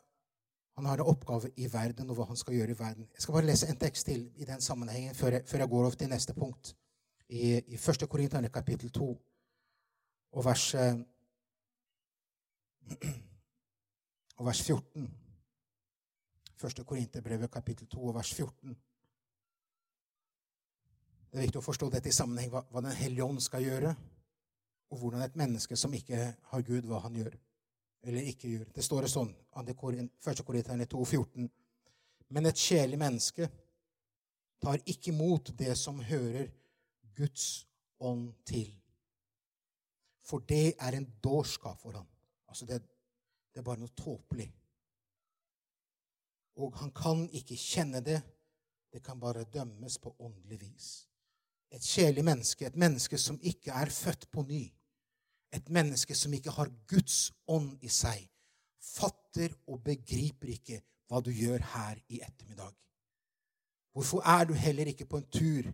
[0.73, 3.09] Han har en oppgave i verden, og hva han skal gjøre i verden.
[3.13, 5.83] Jeg skal bare lese en tekst til i den sammenhengen før jeg, før jeg går
[5.85, 6.71] over til neste punkt.
[7.29, 8.07] I, i 1.
[8.09, 9.09] Korinterne kapittel 2
[10.33, 10.95] og vers, eh,
[14.37, 15.05] og vers 14.
[16.63, 16.85] 1.
[16.85, 18.75] Korinterbrevet kapittel 2 og vers 14.
[21.29, 23.93] Det er viktig å forstå dette i sammenheng hva, hva Den hellige ånd skal gjøre,
[24.93, 26.19] og hvordan et menneske som ikke
[26.51, 27.33] har Gud, hva han gjør
[28.03, 28.71] eller ikke gjør.
[28.75, 29.75] Det står det sånn, 1.
[29.79, 31.47] Korinterne 14.
[32.35, 33.47] Men et sjelig menneske
[34.63, 36.49] tar ikke imot det som hører
[37.15, 37.65] Guds
[38.03, 38.73] ånd til.
[40.23, 42.07] For det er en dårskap for ham.
[42.47, 42.81] Altså det,
[43.51, 44.49] det er bare noe tåpelig.
[46.59, 48.19] Og han kan ikke kjenne det.
[48.93, 50.89] Det kan bare dømmes på åndelig vis.
[51.73, 54.67] Et sjelig menneske, et menneske som ikke er født på ny,
[55.53, 58.25] et menneske som ikke har Guds ånd i seg,
[58.83, 62.73] fatter og begriper ikke hva du gjør her i ettermiddag.
[63.93, 65.69] Hvorfor er du heller ikke på en tur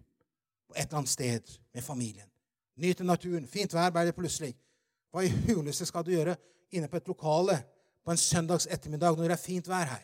[0.68, 2.28] på et eller annet sted med familien?
[2.80, 3.48] Nyte naturen.
[3.48, 4.52] Fint vær ble det plutselig.
[5.12, 6.36] Hva i huleste skal du gjøre
[6.76, 7.56] inne på et lokale
[8.04, 10.04] på en søndags ettermiddag når det er fint vær her?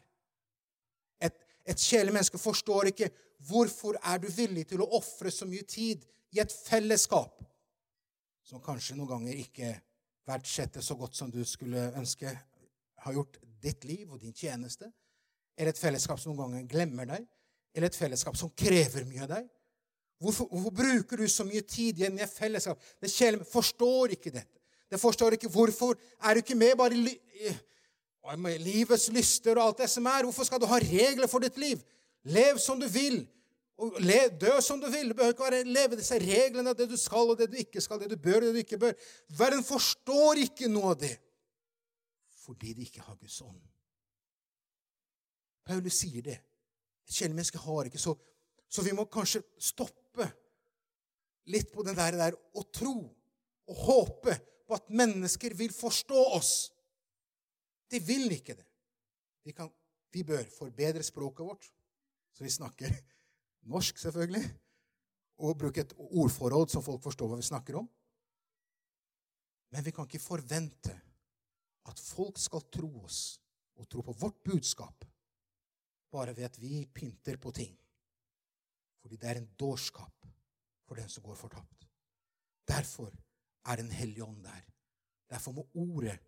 [1.27, 1.35] Et,
[1.67, 3.11] et kjedelig menneske forstår ikke
[3.47, 6.03] hvorfor er du villig til å ofre så mye tid
[6.35, 7.43] i et fellesskap
[8.45, 9.71] som kanskje noen ganger ikke
[10.25, 12.29] verdsetter så godt som du skulle ønske
[13.05, 14.89] har gjort ditt liv og din tjeneste,
[15.57, 17.25] eller et fellesskap som noen ganger glemmer deg,
[17.75, 19.47] eller et fellesskap som krever mye av deg.
[20.21, 22.81] Hvorfor, hvorfor bruker du så mye tid igjen i et fellesskap?
[23.01, 24.61] Det kjæle forstår ikke dette.
[24.91, 29.89] Det forstår ikke hvorfor er du ikke med bare i livets lyster og alt det
[29.91, 30.23] som er.
[30.23, 31.81] Hvorfor skal du ha regler for ditt liv?
[32.23, 33.25] Lev som du vil.
[33.75, 35.09] Og le, dø som du vil.
[35.11, 37.99] Du behøver ikke være, leve disse reglene, det du skal og det du ikke skal,
[37.99, 38.95] det du bør og det du ikke bør.
[39.35, 41.15] Verden forstår ikke noe av det
[42.45, 43.57] fordi de ikke har Guds ånd.
[45.65, 46.35] Paulus sier det.
[47.05, 48.13] Et kjellemenneske har ikke så
[48.69, 50.25] Så vi må kanskje stoppe
[51.53, 52.95] litt på den der, der og tro
[53.69, 54.33] og håpe
[54.65, 56.51] på at mennesker vil forstå oss.
[57.93, 58.65] De vil ikke det.
[59.45, 59.69] De, kan,
[60.11, 61.69] vi bør forbedre språket vårt,
[62.33, 62.93] så vi snakker
[63.71, 64.43] norsk, selvfølgelig,
[65.45, 67.87] og bruke et ordforråd så folk forstår hva vi snakker om.
[69.73, 70.93] Men vi kan ikke forvente
[71.89, 73.39] at folk skal tro oss
[73.75, 75.03] og tro på vårt budskap
[76.15, 77.73] bare ved at vi pynter på ting.
[79.01, 80.25] Fordi det er en dårskap
[80.87, 81.87] for den som går fortapt.
[82.67, 83.11] Derfor
[83.65, 84.61] er Den hellige ånd der.
[85.29, 86.19] Derfor må ordet,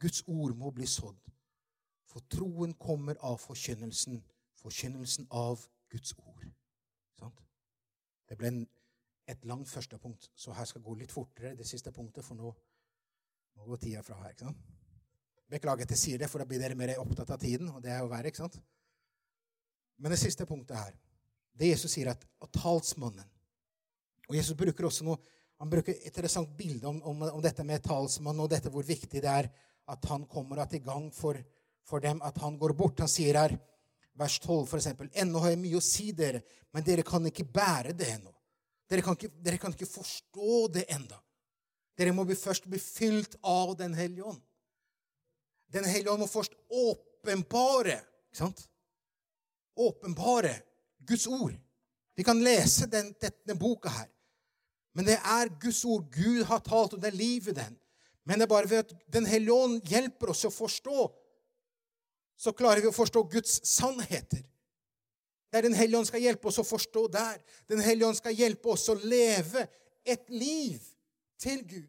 [0.00, 1.30] Guds ord, må bli sådd.
[2.04, 4.24] For troen kommer av forkynnelsen,
[4.56, 6.44] forkynnelsen av Guds ord.
[7.18, 7.44] Sant?
[8.28, 8.64] Det ble en,
[9.28, 12.52] et langt første punkt, så her skal gå litt fortere, det siste punktet, for nå,
[13.56, 14.34] nå går tida fra her.
[14.34, 14.66] ikke sant?
[15.48, 17.70] Beklager at jeg sier det, for da blir dere mer opptatt av tiden.
[17.72, 18.58] og det er jo verre, ikke sant?
[19.98, 20.94] Men det siste punktet her,
[21.58, 23.26] det Jesus sier, at, at talsmannen
[24.28, 25.16] Og Jesus bruker også noe,
[25.58, 29.22] han bruker et interessant bilde om, om, om dette med talsmannen og dette hvor viktig
[29.24, 29.48] det er
[29.88, 31.38] at han kommer til gang for,
[31.82, 33.00] for dem, at han går bort.
[33.00, 33.56] Han sier her
[34.18, 36.42] vers 12 f.eks.: Ennå har jeg mye å si dere,
[36.74, 38.32] men dere kan ikke bære det ennå.
[38.88, 41.18] Dere kan ikke, dere kan ikke forstå det enda.
[41.98, 44.42] Dere må først bli fylt av Den hellige ånd.
[45.68, 48.62] Den hellige ånd må først åpenbare ikke sant?
[49.76, 50.54] Åpenbare
[51.06, 51.54] Guds ord.
[52.16, 54.08] Vi kan lese den, denne boka her.
[54.96, 56.08] Men det er Guds ord.
[56.10, 57.76] Gud har talt, og det er liv i den.
[58.26, 61.04] Men det er bare ved at Den hellige ånd hjelper oss å forstå
[62.38, 64.44] så klarer vi å forstå Guds sannheter.
[65.52, 67.40] Der Den hellige ånd skal hjelpe oss å forstå der.
[67.66, 69.64] Den hellige ånd skal hjelpe oss å leve
[70.04, 70.82] et liv
[71.40, 71.88] til Gud.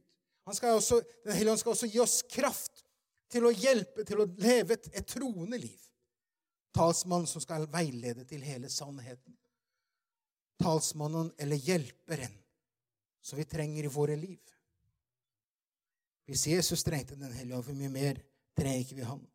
[0.49, 2.85] Også, den hellige ånd skal også gi oss kraft
[3.29, 5.77] til å hjelpe til å leve et, et troende liv.
[6.73, 9.35] Talsmannen som skal veilede til hele sannheten.
[10.59, 12.33] Talsmannen eller hjelperen
[13.21, 14.39] som vi trenger i våre liv.
[16.25, 18.23] Hvis Jesus trengte Den hellige ånd, for mye mer
[18.57, 19.27] trenger ikke vi Han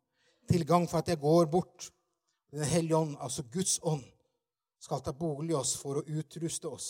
[0.47, 1.89] til gang for at jeg går bort.
[2.51, 4.03] Den hellige ånd, altså Guds ånd,
[4.79, 6.89] skal ta bolig i oss for å utruste oss.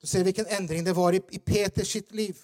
[0.00, 2.38] Du ser hvilken endring det var i, i Peters sitt liv.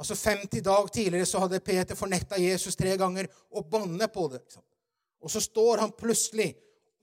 [0.00, 4.40] Altså 50 dag tidligere så hadde Peter fornekta Jesus tre ganger og bannet på det.
[5.20, 6.54] Og så står han plutselig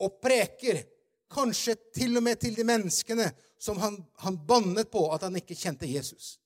[0.02, 0.82] og preker,
[1.28, 3.28] kanskje til og med til de menneskene
[3.60, 6.38] som han, han bannet på at han ikke kjente Jesus.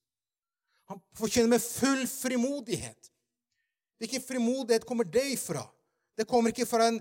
[0.89, 3.10] Han forkynner med full frimodighet.
[4.01, 5.61] Hvilken frimodighet kommer det ifra?
[6.17, 6.97] Det kommer ikke fra en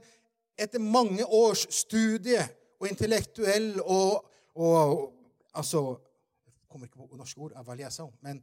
[0.61, 2.43] etter mange års studie
[2.81, 5.17] og intellektuell og, og
[5.51, 5.81] Altså
[6.47, 8.43] Jeg kommer ikke på norske ord, men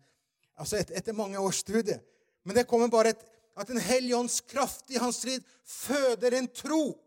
[0.58, 2.00] Altså et, etter mange års studie.
[2.44, 3.22] Men det kommer bare et,
[3.56, 6.98] at en hellig ånds kraft i hans strid føder en tro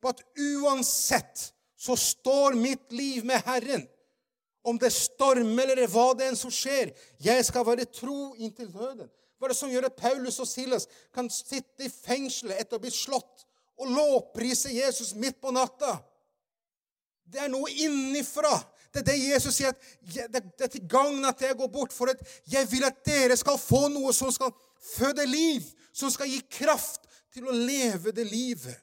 [0.00, 3.84] på at uansett så står mitt liv med Herren.
[4.62, 6.94] Om det stormer eller hva det enn som skjer.
[7.18, 9.10] Jeg skal være tro inntil døden.
[9.36, 12.82] Hva er det som gjør at Paulus og Silas kan sitte i fengselet etter å
[12.82, 13.44] bli slått
[13.76, 15.98] og lovprise Jesus midt på natta?
[17.26, 18.54] Det er noe innifra.
[18.92, 19.74] Det er det Jesus sier.
[19.74, 23.36] at Det er til gagn at jeg går bort, for at jeg vil at dere
[23.36, 24.54] skal få noe som skal
[24.94, 28.76] føde liv, som skal gi kraft til å leve det livet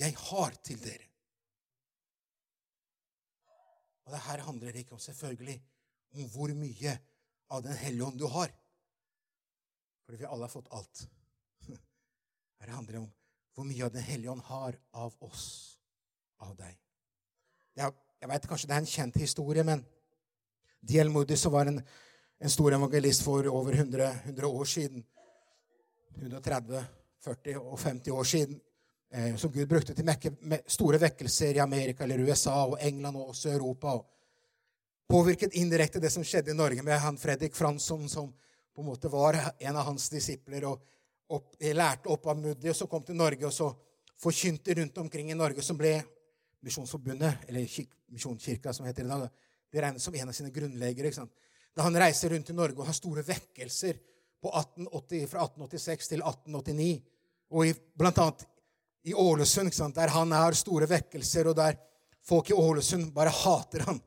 [0.00, 1.08] jeg har til dere.
[4.06, 5.58] Og det her handler ikke om selvfølgelig
[6.16, 6.96] om hvor mye
[7.52, 8.48] av Den hellige ånd du har.
[10.12, 11.08] Fordi vi alle har fått alt.
[12.60, 13.12] Her handler det om
[13.56, 15.78] hvor mye av Den hellige ånd har av oss,
[16.36, 16.74] av deg.
[17.80, 19.80] Jeg, jeg vet kanskje det er en kjent historie, men
[20.84, 21.08] D.L.
[21.14, 25.06] Moody, var en, en, stor evangelist for over 100, 100, år siden
[26.18, 26.84] 130,
[27.24, 28.60] 40 og 50 år siden,
[29.16, 30.34] eh, som Gud brukte til mekke,
[30.68, 33.96] store vekkelser i Amerika eller USA og England og også Europa.
[33.96, 38.28] og Påvirket indirekte det som skjedde i Norge med han Fredrik Fransson, som
[38.74, 40.64] på en måte var en av hans disipler.
[40.64, 40.82] og
[41.32, 43.70] opp, lærte opp av Muddi, og så kom til Norge og så
[44.22, 45.96] forkynte rundt omkring i Norge, som ble
[46.62, 47.66] Misjonsforbundet, eller
[48.12, 49.30] Misjonskirka, som heter det i dag,
[49.72, 51.26] det regnes som en av sine grunnleggere.
[51.74, 53.96] Da han reiser rundt i Norge og har store vekkelser
[54.42, 56.92] 1880, fra 1886 til 1889,
[57.52, 58.46] og i, blant annet
[59.08, 61.78] i Ålesund, der han har store vekkelser, og der
[62.22, 63.98] folk i Ålesund bare hater ham.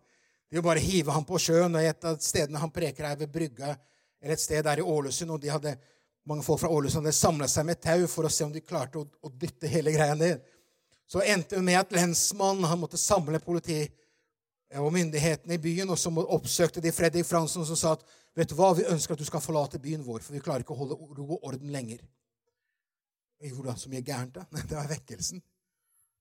[0.47, 1.75] De vil bare hive ham på sjøen.
[1.75, 3.75] og Et av stedene han preker, er ved brygga,
[4.25, 5.31] eller et sted der i Ålesund.
[5.31, 5.77] og de hadde,
[6.25, 8.97] Mange folk fra Ålesund hadde samla seg med tau for å se om de klarte
[8.97, 10.41] å, å dytte hele greia ned
[11.07, 13.83] så endte det med at lensmannen han måtte samle politi
[14.75, 18.05] og myndighetene i byen, og så oppsøkte de Fredrik Fransson som sa at
[18.35, 20.73] vet du hva, vi ønsker at du skal forlate byen vår, for vi klarer ikke
[20.73, 22.01] å holde ro og orden lenger.
[23.45, 24.47] Gjorde han så mye gærent, da?
[24.69, 25.43] Det var vekkelsen.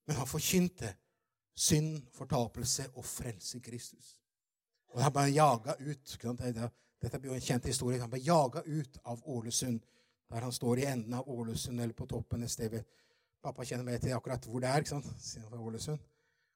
[0.04, 0.92] Men han forkynte
[1.56, 4.18] synd, fortapelse og frelse i Kristus.
[4.92, 6.16] Og han ble jaga ut.
[7.04, 8.00] Dette blir jo en kjent historie.
[8.00, 9.82] Han ble jaga ut av Ålesund,
[10.32, 12.80] der han står i enden av Ålesund, eller på toppen et sted
[13.44, 14.80] Pappa kjenner mer til akkurat hvor det er.
[14.80, 15.08] ikke sant?
[15.20, 15.98] Siden fra Ålesund.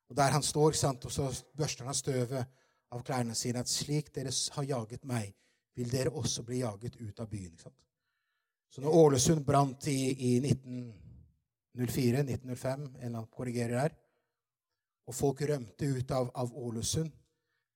[0.08, 1.04] Og Der han står, sant?
[1.04, 1.26] og så
[1.56, 2.46] børster han støvet
[2.90, 3.60] av klærne sine.
[3.60, 5.34] At slik dere har jaget meg,
[5.76, 7.52] vil dere også bli jaget ut av byen.
[7.52, 7.84] ikke sant?
[8.72, 13.96] Så når Ålesund brant i, i 1904, 1905, en eller annen korrigerer der,
[15.08, 17.12] og folk rømte ut av, av Ålesund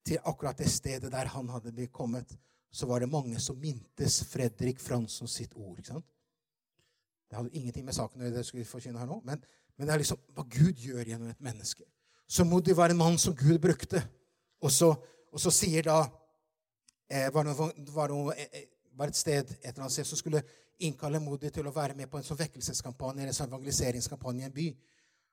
[0.04, 2.32] til akkurat det stedet der han hadde blitt kommet,
[2.72, 5.78] så var det mange som mintes Fredrik Fransson sitt ord.
[5.78, 6.06] ikke sant?
[7.28, 9.18] Det hadde ingenting med saken å gjøre, det skulle forkynne her nå.
[9.24, 9.42] Men,
[9.76, 11.84] men, det er liksom hva Gud gjør gjennom et menneske.
[12.28, 14.00] Så Modi var en mann som Gud brukte.
[14.64, 14.88] Og så,
[15.32, 15.98] og så sier da
[17.08, 17.56] eh, var, det,
[17.92, 18.66] var, det, eh, eh,
[18.96, 20.42] var, et sted et eller annet sted som skulle
[20.84, 24.56] innkalle Modi til å være med på en sånn vekkelseskampanje eller sånn evangeliseringskampanje i en
[24.56, 24.68] by.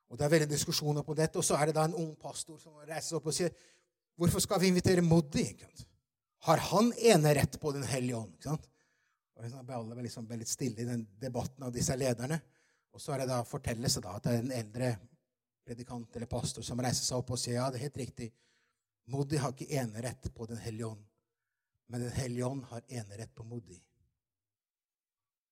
[0.10, 1.40] Og Det er veldig diskusjoner på dette.
[1.40, 3.56] Og så er det da en ung pastor som reiser opp og sier
[4.20, 5.46] Hvorfor skal vi invitere Modi?
[6.48, 8.34] Har han enerett på Den hellige ånd?
[8.36, 8.70] Ikke sant?
[9.40, 12.40] Og så ble alle liksom litt stille i den debatten av disse lederne.
[12.92, 14.90] Og så er det da fortelles da at det er en eldre
[15.66, 18.32] predikant eller pastor som reiser seg opp og sier ja, det er helt riktig.
[19.10, 21.06] Modi har ikke enerett på Den hellige ånd,
[21.88, 23.78] men Den hellige ånd har enerett på Modi.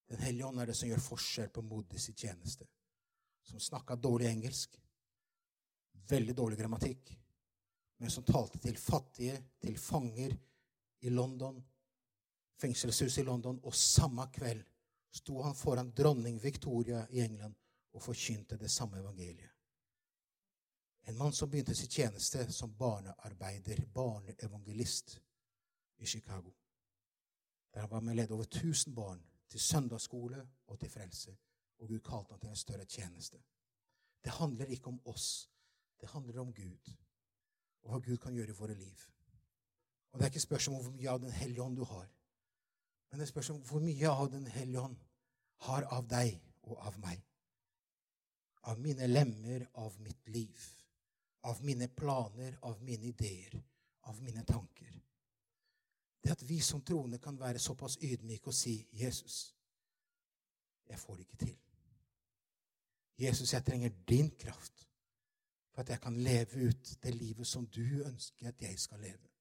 [0.08, 2.68] Den hellige ånd er det som gjør forskjell på Modis tjeneste.
[3.44, 4.76] Som snakka dårlig engelsk,
[6.10, 7.12] veldig dårlig grammatikk,
[7.98, 10.36] men som talte til fattige, til fanger
[11.00, 11.62] i London,
[12.62, 14.64] fengselshuset i London, og samme kveld
[15.12, 17.56] sto han foran dronning Victoria i England
[17.94, 19.54] og forkynte det samme evangeliet.
[21.08, 25.22] En mann som begynte sin tjeneste som barnearbeider, barneevangelist,
[25.98, 26.52] i Chicago.
[27.74, 31.38] Der han var med lede over 1000 barn til søndagsskole og til frelse.
[31.80, 33.38] Og Gud kalte ham til en større tjeneste.
[34.24, 35.50] Det handler ikke om oss.
[36.02, 36.94] Det handler om Gud
[37.82, 39.04] og hva Gud kan gjøre i våre liv.
[40.18, 42.08] Og Det er ikke spørsmål om hvor mye av Den hellige ånd du har.
[43.12, 44.96] Men det spørs om hvor mye av Den hellige ånd
[45.56, 47.22] har av deg og av meg.
[48.64, 50.64] Av mine lemmer, av mitt liv.
[51.44, 53.62] Av mine planer, av mine ideer,
[54.10, 54.98] av mine tanker.
[56.24, 59.56] Det at vi som troende kan være såpass ydmyke og si, 'Jesus,
[60.90, 61.60] jeg får det ikke til.'
[63.18, 64.90] 'Jesus, jeg trenger din kraft
[65.72, 69.37] for at jeg kan leve ut det livet som du ønsker at jeg skal leve.'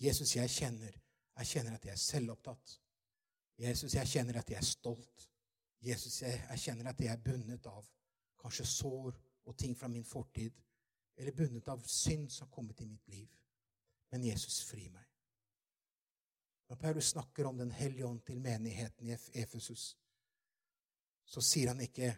[0.00, 1.00] Jesus, jeg kjenner
[1.34, 2.80] jeg kjenner at jeg er selvopptatt.
[3.58, 5.30] Jesus, jeg kjenner at jeg er stolt.
[5.82, 7.86] Jesus, jeg, jeg kjenner at jeg er bundet av
[8.40, 10.54] kanskje sår og ting fra min fortid.
[11.16, 13.34] Eller bundet av synd som har kommet i mitt liv.
[14.10, 15.02] Men Jesus, fri meg.
[16.70, 19.96] Når Paulus snakker om Den hellige ånd til menigheten i Efesus,
[21.24, 22.14] så sier han ikke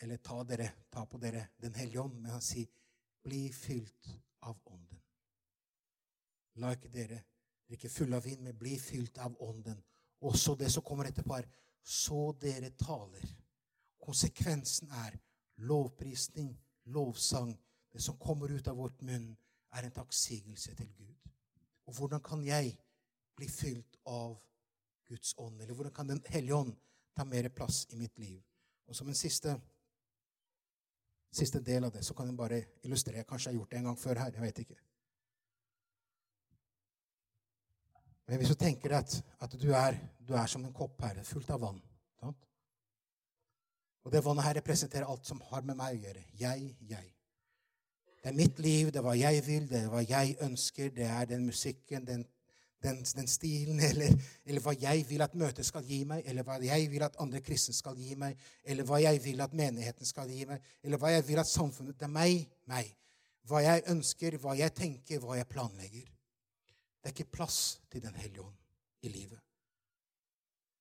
[0.00, 2.68] eller ta, dere, ta på dere Den hellige ånd, men han sier
[3.22, 4.10] bli fylt
[4.40, 4.95] av Ånden.
[6.62, 7.20] La ikke dere
[7.68, 9.78] drikke fulle av vin, men bli fylt av Ånden.
[10.26, 11.48] Også det som kommer etterpå, er
[11.82, 13.26] så dere taler.
[14.02, 15.18] Konsekvensen er
[15.66, 16.54] lovprisning,
[16.94, 17.52] lovsang.
[17.92, 19.30] Det som kommer ut av vårt munn,
[19.76, 21.30] er en takksigelse til Gud.
[21.86, 22.72] Og hvordan kan jeg
[23.36, 24.36] bli fylt av
[25.08, 25.60] Guds ånd?
[25.60, 26.74] Eller hvordan kan Den hellige ånd
[27.16, 28.42] ta mer plass i mitt liv?
[28.86, 29.54] Og som en siste,
[31.32, 33.24] siste del av det så kan jeg bare illustrere.
[33.24, 34.32] Kanskje jeg har gjort det en gang før her.
[34.32, 34.78] Jeg vet ikke.
[38.26, 39.98] Men hvis du tenker at, at du, er,
[40.28, 41.78] du, er, som en kopp her, fullt av vann
[42.18, 42.48] sant?
[44.06, 46.24] Og det vannet her representerer alt som har med meg å gjøre.
[46.40, 47.12] Jeg, jeg.
[48.22, 51.06] Det er mitt liv, det er hva jeg vil, det er hva jeg ønsker, det
[51.06, 52.24] er den musikken, den,
[52.82, 56.58] den, den stilen, eller, eller, hva jeg vil at møtet skal gi meg, eller hva
[56.64, 58.34] jeg vil at andre kristne skal gi meg,
[58.66, 62.00] eller hva jeg vil at menigheten skal gi meg, eller hva jeg vil at samfunnet
[62.00, 62.90] Det er meg, meg.
[63.46, 66.10] Hva jeg ønsker, hva jeg tenker, hva jeg planlegger.
[67.06, 68.54] Det er ikke plass til Den hellige ånd
[69.06, 69.38] i livet.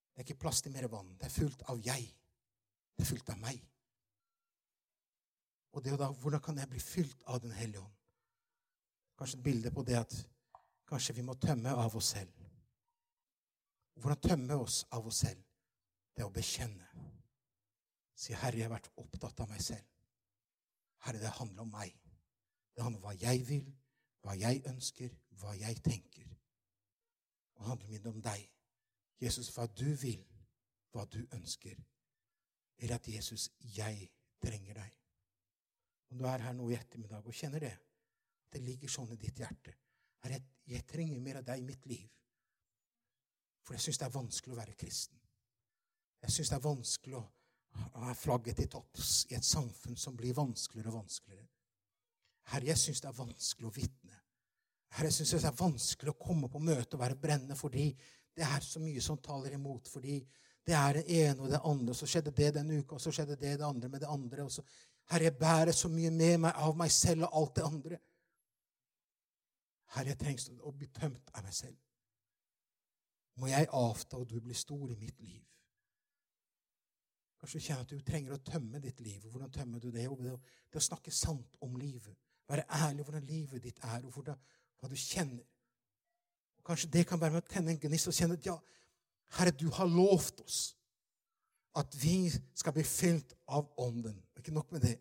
[0.10, 1.12] Det er ikke plass til mer vann.
[1.20, 2.08] Det er fullt av jeg.
[2.98, 3.60] Det er fullt av meg.
[5.78, 7.94] Og det da, hvordan kan jeg bli fylt av Den hellige ånd?
[9.20, 10.16] Kanskje et bilde på det at
[10.90, 12.32] kanskje vi må tømme av oss selv.
[13.94, 15.44] Hvordan tømme oss av oss selv?
[16.16, 16.88] Det er å bekjenne.
[18.16, 19.86] Si, 'Herre, jeg har vært opptatt av meg selv.'
[21.06, 21.94] Herre, det handler om meg.
[22.74, 23.76] Det handler om hva jeg vil,
[24.24, 26.28] hva jeg ønsker, hva jeg tenker.
[27.56, 28.44] Og handler mindre om deg.
[29.22, 30.26] Jesus, hva du vil,
[30.92, 31.80] hva du ønsker.
[32.78, 34.10] Eller at Jesus, jeg
[34.44, 35.00] trenger deg.
[36.12, 37.74] Om du er her nå i ettermiddag og kjenner det,
[38.46, 39.74] at det ligger sånn i ditt hjerte
[40.66, 42.06] jeg, trenger mer av deg i mitt liv.
[43.66, 45.20] For jeg syns det er vanskelig å være kristen.
[46.26, 47.26] Jeg syns det er vanskelig å
[48.06, 51.48] ha flagget til topps i et samfunn som blir vanskeligere og vanskeligere.
[52.52, 53.95] Herre, jeg syns det er vanskelig å vitne.
[54.94, 57.90] Herre, jeg syns det er vanskelig å komme på møte og være brennende fordi
[58.36, 59.88] det er så mye som taler imot.
[59.92, 60.20] Fordi
[60.66, 61.96] det er det ene og det andre.
[61.96, 64.44] Så skjedde det denne uka, og så skjedde det det andre med det andre.
[64.44, 64.64] og så
[65.12, 68.00] Herre, jeg bærer så mye med meg av meg selv og alt det andre.
[69.96, 71.78] Herre, jeg trengs å bli tømt av meg selv.
[73.36, 75.44] Må jeg avta, og du blir stor i mitt liv.
[77.40, 79.28] Kanskje du kjenner at du trenger å tømme ditt liv.
[79.30, 80.08] Hvordan tømmer du det?
[80.10, 80.40] Det
[80.74, 82.16] er å snakke sant om livet.
[82.50, 84.40] Være ærlig hvordan livet ditt er, og hvordan,
[84.80, 85.44] hva du kjenner.
[86.66, 88.56] Kanskje det kan være med å tenne en gnist og kjenne at ja,
[89.38, 90.60] Herre, du har lovt oss
[91.76, 94.16] at vi skal bli fylt av Ånden.
[94.40, 94.96] Ikke nok med det.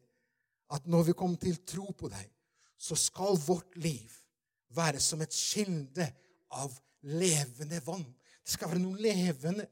[0.75, 2.27] At når vi kommer til tro på deg,
[2.77, 4.11] så skal vårt liv
[4.75, 6.09] være som et kilde
[6.59, 6.75] av
[7.07, 8.05] levende vann.
[8.43, 9.69] Det skal være noe levende.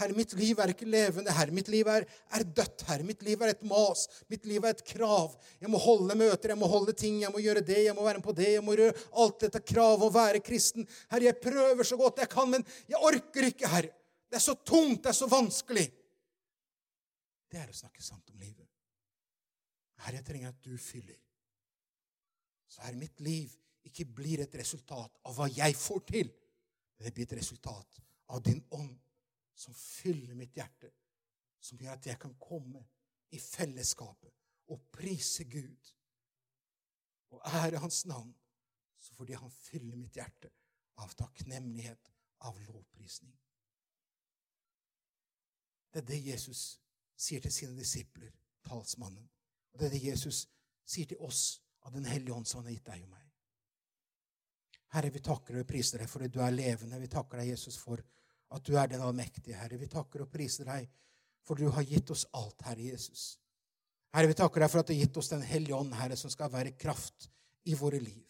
[0.00, 1.32] Herre, mitt liv er ikke levende.
[1.34, 2.82] Herre, mitt liv er, er, dødt.
[2.88, 4.06] Herre, mitt liv er et mas.
[4.32, 5.36] Mitt liv er et krav.
[5.62, 8.18] Jeg må holde møter, jeg må holde ting, jeg må gjøre det, jeg må være
[8.18, 8.52] med på det.
[8.56, 10.88] jeg må gjøre Alt dette kravet å være kristen.
[11.12, 13.94] Herre, jeg prøver så godt jeg kan, men jeg orker ikke, Herre.
[14.26, 15.86] Det er så tungt, det er så vanskelig
[17.54, 18.66] det er å snakke sant om livet.
[20.02, 21.20] Herre, jeg trenger at du fyller.
[22.66, 23.52] Så Herre, mitt liv
[23.86, 26.32] ikke blir et resultat av hva jeg får til.
[26.96, 28.00] Men det blir et resultat
[28.34, 28.96] av din ånd
[29.54, 30.90] som fyller mitt hjerte.
[31.60, 32.82] Som gjør at jeg kan komme
[33.32, 34.32] i fellesskapet
[34.72, 35.92] og prise Gud
[37.34, 38.34] og ære Hans navn.
[38.98, 40.50] Så fordi Han fyller mitt hjerte
[40.96, 43.34] av takknemlighet, av lovprisning.
[45.92, 46.80] Det er det Jesus
[47.16, 48.32] sier til sine disipler,
[48.66, 49.28] talsmannen.
[49.72, 50.44] Og det er det Jesus
[50.84, 53.24] sier til oss av Den hellige ånd som han har gitt deg og meg.
[54.94, 57.00] Herre, vi takker og priser deg for at du er levende.
[57.02, 58.00] Vi takker deg, Jesus, for
[58.54, 59.78] at du er den allmektige, Herre.
[59.80, 60.86] Vi takker og priser deg
[61.44, 63.34] for du har gitt oss alt, Herre Jesus.
[64.14, 66.32] Herre, vi takker deg for at du har gitt oss Den hellige ånd, Herre, som
[66.32, 67.28] skal være kraft
[67.68, 68.22] i våre liv.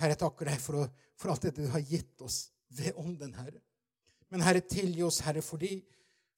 [0.00, 3.60] Herre, jeg takker deg for, for alt det du har gitt oss ved ånden, Herre.
[4.32, 5.76] Men Herre, tilgi oss, Herre, fordi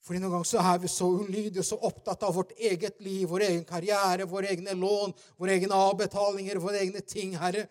[0.06, 3.24] fordi noen ganger så er vi så ulydige og så opptatt av vårt eget liv,
[3.26, 7.64] vår egen karriere, våre egne lån, våre egne avbetalinger, våre egne ting, Herre.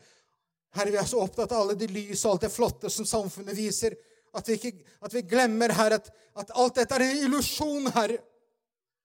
[0.76, 3.56] Herre, vi er så opptatt av alle de lys og alt det flotte som samfunnet
[3.56, 3.96] viser,
[4.36, 8.20] at vi, ikke, at vi glemmer, Herre, at, at, alt dette er en illusjon, Herre.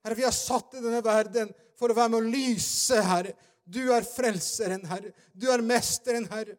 [0.05, 3.37] Herre, vi er satt i denne verden for å være med å lyse, Herre.
[3.70, 5.14] Du er frelseren, Herre.
[5.33, 6.57] Du er mesteren, Herre.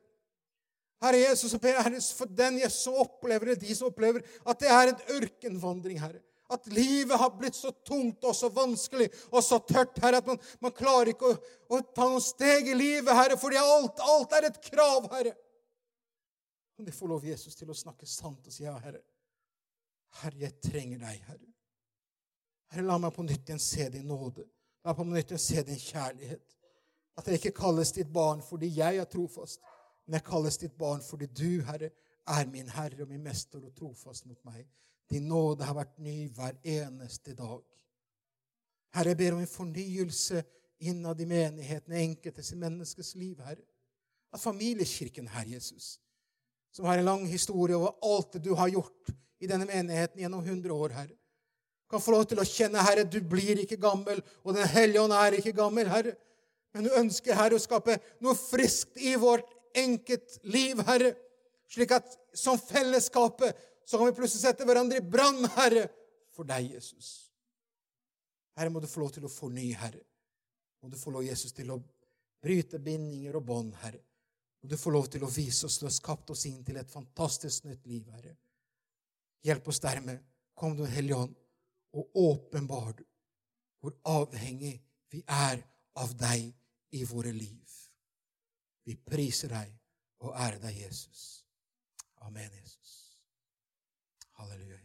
[1.02, 4.70] Herre Jesus, og Herre, for den Jesus som opplever det, de som opplever at det
[4.70, 6.22] er en ørkenvandring, Herre.
[6.52, 10.38] At livet har blitt så tungt og så vanskelig og så tørt, Herre, at man,
[10.62, 11.38] man klarer ikke å,
[11.72, 15.34] å, ta noen steg i livet, Herre, fordi alt, alt er et krav, Herre.
[16.82, 19.04] Kan de få lov, Jesus, til å snakke sant og si ja, Herre.
[20.18, 21.52] Herre, jeg trenger deg, Herre.
[22.74, 24.48] Herre, la meg på nytt igjen se din nåde.
[24.82, 26.58] La meg på nytt igjen se din kjærlighet.
[27.22, 29.62] At jeg ikke kalles ditt barn fordi jeg er trofast,
[30.08, 31.94] men jeg kalles ditt barn fordi du, Herre,
[32.40, 34.66] er min Herre og min mester og trofast mot meg.
[35.06, 37.62] Din nåde har vært ny hver eneste dag.
[38.98, 40.48] Herre, jeg ber om en fornyelse
[40.82, 43.70] innad i menigheten, enkeltes i menneskets liv, Herre.
[44.34, 46.00] At familiekirken, Herre Jesus,
[46.72, 49.12] som har en lang historie over alt det du har gjort
[49.42, 51.18] i denne menigheten gjennom 100 år, Herre,
[51.92, 55.16] kan få lov til å kjenne, Herre, du blir ikke gammel, og Den hellige ånd
[55.16, 56.14] er ikke gammel, Herre.
[56.72, 61.12] Men du ønsker, Herre, å skape noe friskt i vårt enkelt liv, Herre.
[61.72, 65.90] Slik at som fellesskapet så kan vi plutselig sette hverandre i brann, Herre,
[66.32, 67.32] for deg, Jesus.
[68.56, 70.06] Herre, må du få lov til å fornye, Herre.
[70.82, 71.82] Må du få lov, Jesus, til å
[72.42, 74.00] bryte bindinger og bånd, Herre.
[74.62, 77.66] Du får lov til å vise oss du har skapt oss inn til et fantastisk
[77.66, 78.36] nytt liv, Herre.
[79.42, 80.22] Hjelp oss dermed.
[80.54, 81.38] Kom du, Hellige Ånd,
[81.98, 83.06] og åpenbar du
[83.82, 84.76] hvor avhengig
[85.10, 85.64] vi er
[85.98, 86.52] av deg
[86.94, 87.74] i våre liv.
[88.86, 89.74] Vi priser deg
[90.22, 91.26] og ærer deg, Jesus.
[92.22, 93.18] Amen, Jesus.
[94.38, 94.81] Halleluja.